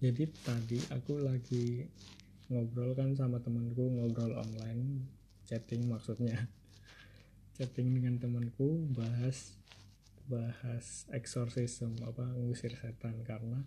jadi 0.04 0.24
tadi 0.44 0.78
aku 0.92 1.24
lagi 1.24 1.88
ngobrol 2.52 2.92
kan 2.92 3.16
sama 3.16 3.40
temanku 3.40 3.88
ngobrol 3.88 4.36
online 4.36 5.08
chatting 5.48 5.88
maksudnya. 5.88 6.36
Chatting 7.56 7.92
dengan 7.92 8.16
temanku 8.16 8.88
bahas 8.96 9.60
bahas 10.24 11.04
exorcism 11.12 11.92
apa 12.00 12.24
ngusir 12.36 12.72
setan. 12.72 13.20
Karena 13.28 13.60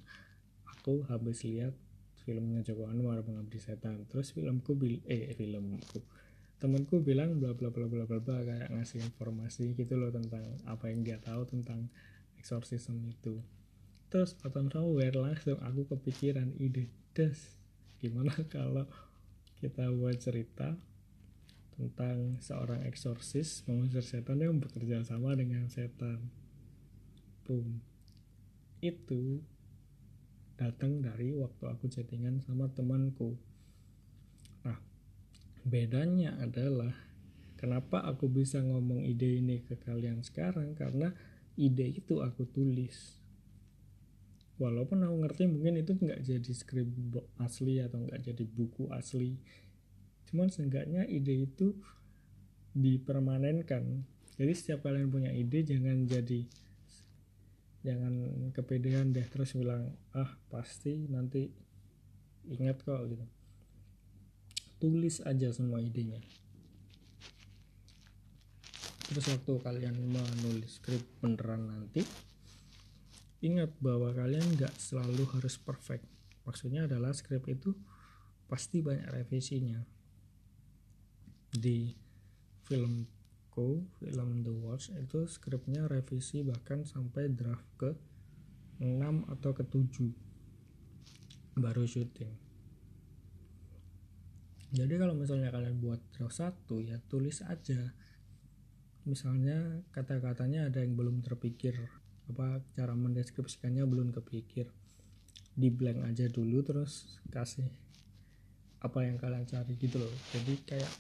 aku 0.66 1.06
habis 1.06 1.46
lihat 1.46 1.78
filmnya 2.26 2.66
Joko 2.66 2.90
Anwar 2.90 3.22
mengabdi 3.22 3.62
setan. 3.62 4.10
Terus 4.10 4.34
filmku 4.34 4.74
bil 4.74 5.06
eh 5.06 5.32
filmku. 5.38 6.02
Temanku 6.58 7.06
bilang 7.06 7.38
bla 7.38 7.54
bla 7.54 7.70
bla 7.70 7.86
bla 7.86 8.10
bla 8.10 8.18
bla 8.18 8.38
kayak 8.42 8.74
ngasih 8.74 9.06
informasi 9.06 9.78
gitu 9.78 9.94
loh 9.94 10.10
tentang 10.10 10.42
apa 10.66 10.90
yang 10.90 11.06
dia 11.06 11.22
tahu 11.22 11.46
tentang 11.46 11.88
exorcism 12.42 13.06
itu. 13.06 13.38
Terus 14.10 14.34
bottom 14.34 14.74
nowhere 14.74 15.14
langsung 15.14 15.62
aku 15.62 15.86
kepikiran 15.86 16.58
ide 16.58 16.90
des. 17.14 17.38
Gimana 18.02 18.34
kalau 18.54 18.90
kita 19.62 19.88
buat 19.94 20.18
cerita 20.18 20.74
tentang 21.76 22.40
seorang 22.40 22.88
eksorsis 22.88 23.68
mengusir 23.68 24.02
setan 24.02 24.40
yang 24.40 24.58
bekerja 24.58 25.04
sama 25.04 25.36
dengan 25.36 25.68
setan. 25.68 26.32
Boom. 27.44 27.84
Itu 28.80 29.44
datang 30.56 31.04
dari 31.04 31.36
waktu 31.36 31.64
aku 31.68 31.92
chattingan 31.92 32.40
sama 32.44 32.72
temanku. 32.72 33.36
Nah 34.64 34.80
bedanya 35.68 36.40
adalah 36.40 36.96
kenapa 37.60 38.04
aku 38.04 38.32
bisa 38.32 38.64
ngomong 38.64 39.04
ide 39.04 39.40
ini 39.40 39.64
ke 39.64 39.76
kalian 39.76 40.24
sekarang 40.24 40.76
karena 40.76 41.12
ide 41.60 41.88
itu 41.92 42.24
aku 42.24 42.48
tulis. 42.48 43.20
Walaupun 44.56 45.04
aku 45.04 45.16
ngerti 45.28 45.44
mungkin 45.52 45.84
itu 45.84 46.00
nggak 46.00 46.24
jadi 46.24 46.52
skrip 46.56 46.88
asli 47.44 47.84
atau 47.84 48.00
nggak 48.00 48.24
jadi 48.24 48.44
buku 48.48 48.88
asli. 48.96 49.36
Cuman 50.32 50.48
seenggaknya 50.48 51.04
ide 51.04 51.44
itu 51.44 51.76
dipermanenkan. 52.72 54.08
Jadi 54.36 54.52
setiap 54.56 54.88
kalian 54.88 55.12
punya 55.12 55.32
ide 55.32 55.64
jangan 55.68 56.08
jadi 56.08 56.48
jangan 57.86 58.50
kepedean 58.50 59.14
deh 59.14 59.24
terus 59.30 59.54
bilang 59.54 59.94
ah 60.18 60.34
pasti 60.50 61.06
nanti 61.06 61.46
ingat 62.50 62.82
kok 62.82 63.06
gitu 63.06 63.26
tulis 64.82 65.22
aja 65.22 65.54
semua 65.54 65.80
idenya 65.80 66.18
terus 69.06 69.30
waktu 69.30 69.54
kalian 69.62 69.96
menulis 70.02 70.82
skrip 70.82 71.06
beneran 71.22 71.70
nanti 71.70 72.02
Ingat 73.46 73.78
bahwa 73.78 74.10
kalian 74.10 74.58
nggak 74.58 74.74
selalu 74.74 75.22
harus 75.38 75.62
perfect. 75.62 76.02
Maksudnya 76.50 76.90
adalah 76.90 77.14
skrip 77.14 77.46
itu 77.46 77.78
pasti 78.50 78.82
banyak 78.82 79.06
revisinya. 79.06 79.86
Di 81.54 81.94
filmku, 83.56 83.88
film 84.04 84.44
The 84.44 84.52
Watch 84.52 84.92
itu 84.92 85.24
skripnya 85.32 85.88
revisi 85.88 86.44
bahkan 86.44 86.84
sampai 86.84 87.32
draft 87.32 87.64
ke 87.80 87.96
6 88.84 89.32
atau 89.32 89.52
ke 89.56 89.64
7 89.64 90.12
baru 91.56 91.88
syuting. 91.88 92.36
Jadi 94.76 94.94
kalau 95.00 95.16
misalnya 95.16 95.56
kalian 95.56 95.80
buat 95.80 96.04
draft 96.12 96.36
satu 96.36 96.84
ya 96.84 97.00
tulis 97.08 97.40
aja. 97.48 97.96
Misalnya 99.08 99.88
kata-katanya 99.96 100.68
ada 100.68 100.84
yang 100.84 101.00
belum 101.00 101.24
terpikir. 101.24 101.80
Apa 102.28 102.60
cara 102.76 102.92
mendeskripsikannya 102.92 103.88
belum 103.88 104.12
kepikir. 104.12 104.68
Di 105.56 105.72
blank 105.72 106.12
aja 106.12 106.28
dulu 106.28 106.60
terus 106.60 107.24
kasih 107.32 107.72
apa 108.84 109.08
yang 109.08 109.16
kalian 109.16 109.48
cari 109.48 109.80
gitu 109.80 110.04
loh. 110.04 110.12
Jadi 110.36 110.60
kayak 110.68 110.92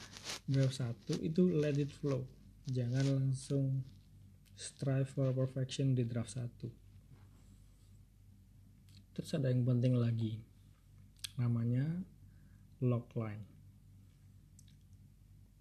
draft 0.47 0.79
satu 0.79 1.19
itu 1.19 1.51
let 1.51 1.75
it 1.75 1.91
flow 1.91 2.23
jangan 2.69 3.05
langsung 3.05 3.81
strive 4.55 5.09
for 5.09 5.33
perfection 5.35 5.93
di 5.93 6.05
draft 6.05 6.33
satu 6.33 6.69
terus 9.15 9.31
ada 9.37 9.51
yang 9.51 9.63
penting 9.63 9.95
lagi 9.95 10.39
namanya 11.37 12.03
logline 12.81 13.55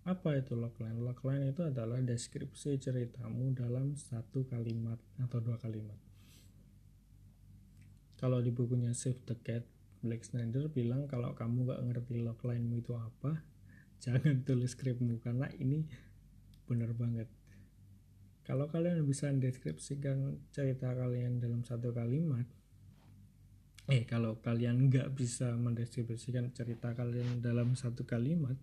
apa 0.04 0.36
itu 0.36 0.52
logline? 0.52 1.00
Logline 1.00 1.48
itu 1.48 1.64
adalah 1.64 1.96
deskripsi 1.96 2.76
ceritamu 2.76 3.56
dalam 3.56 3.96
satu 3.96 4.44
kalimat 4.44 5.00
atau 5.16 5.40
dua 5.40 5.56
kalimat. 5.56 5.96
Kalau 8.20 8.44
di 8.44 8.52
bukunya 8.52 8.92
Save 8.92 9.24
the 9.24 9.36
Cat, 9.40 9.64
Black 10.04 10.28
Snyder 10.28 10.68
bilang 10.68 11.08
kalau 11.08 11.32
kamu 11.32 11.72
gak 11.72 11.80
ngerti 11.88 12.20
logline 12.20 12.68
itu 12.76 12.92
apa, 12.92 13.40
jangan 14.04 14.44
tulis 14.44 14.76
skripmu 14.76 15.24
karena 15.24 15.48
ini 15.56 15.88
bener 16.68 16.92
banget. 16.96 17.28
Kalau 18.44 18.68
kalian 18.68 19.00
bisa 19.08 19.32
mendeskripsikan 19.32 20.36
cerita 20.52 20.92
kalian 20.92 21.40
dalam 21.40 21.64
satu 21.64 21.96
kalimat, 21.96 22.44
eh 23.88 24.04
kalau 24.04 24.36
kalian 24.44 24.92
nggak 24.92 25.16
bisa 25.16 25.56
mendeskripsikan 25.56 26.52
cerita 26.52 26.92
kalian 26.92 27.40
dalam 27.40 27.72
satu 27.72 28.04
kalimat, 28.04 28.56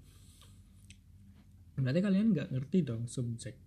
berarti 1.81 1.99
kalian 2.05 2.29
nggak 2.29 2.49
ngerti 2.53 2.85
dong 2.85 3.09
subjek 3.09 3.57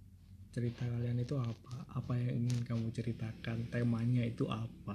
cerita 0.55 0.87
kalian 0.87 1.18
itu 1.18 1.35
apa 1.35 1.82
apa 1.99 2.14
yang 2.14 2.47
ingin 2.47 2.62
kamu 2.62 2.95
ceritakan 2.95 3.66
temanya 3.74 4.22
itu 4.22 4.47
apa 4.47 4.95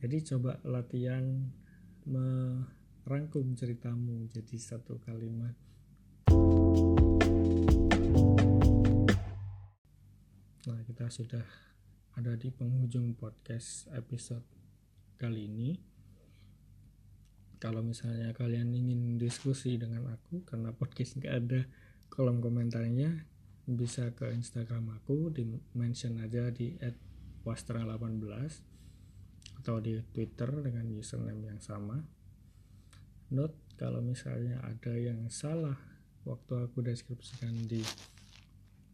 jadi 0.00 0.16
coba 0.32 0.56
latihan 0.64 1.52
merangkum 2.08 3.52
ceritamu 3.52 4.32
jadi 4.32 4.56
satu 4.56 4.96
kalimat 5.04 5.52
nah 10.68 10.76
kita 10.84 11.08
sudah 11.08 11.40
ada 12.20 12.36
di 12.36 12.52
penghujung 12.52 13.16
podcast 13.16 13.88
episode 13.96 14.44
kali 15.16 15.48
ini 15.48 15.80
kalau 17.56 17.80
misalnya 17.80 18.36
kalian 18.36 18.68
ingin 18.68 19.16
diskusi 19.16 19.80
dengan 19.80 20.04
aku 20.12 20.44
karena 20.44 20.76
podcast 20.76 21.16
nggak 21.16 21.32
ada 21.32 21.64
kolom 22.12 22.44
komentarnya 22.44 23.24
bisa 23.64 24.12
ke 24.12 24.28
Instagram 24.36 25.00
aku 25.00 25.32
di 25.32 25.48
mention 25.72 26.20
aja 26.20 26.52
di 26.52 26.76
@wastra18 27.40 28.52
atau 29.64 29.80
di 29.80 29.96
Twitter 30.12 30.60
dengan 30.60 30.84
username 30.92 31.56
yang 31.56 31.60
sama. 31.64 31.96
Note 33.32 33.56
kalau 33.80 34.04
misalnya 34.04 34.60
ada 34.60 34.92
yang 34.92 35.24
salah 35.32 35.80
waktu 36.28 36.68
aku 36.68 36.84
deskripsikan 36.84 37.56
di 37.64 37.80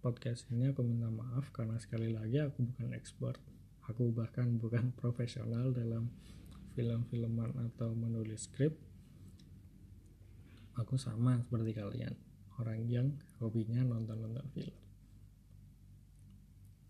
podcast 0.07 0.47
ini 0.55 0.71
aku 0.71 0.87
minta 0.87 1.11
maaf 1.11 1.51
karena 1.51 1.75
sekali 1.83 2.15
lagi 2.15 2.39
aku 2.39 2.63
bukan 2.63 2.95
expert. 2.95 3.43
Aku 3.91 4.15
bahkan 4.15 4.55
bukan 4.55 4.95
profesional 5.03 5.75
dalam 5.75 6.15
film-filman 6.79 7.51
atau 7.67 7.91
menulis 7.91 8.47
skrip. 8.47 8.71
Aku 10.79 10.95
sama 10.95 11.43
seperti 11.43 11.75
kalian, 11.75 12.15
orang 12.63 12.87
yang 12.87 13.09
hobinya 13.43 13.83
nonton-nonton 13.83 14.47
film. 14.55 14.79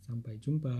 Sampai 0.04 0.36
jumpa. 0.36 0.76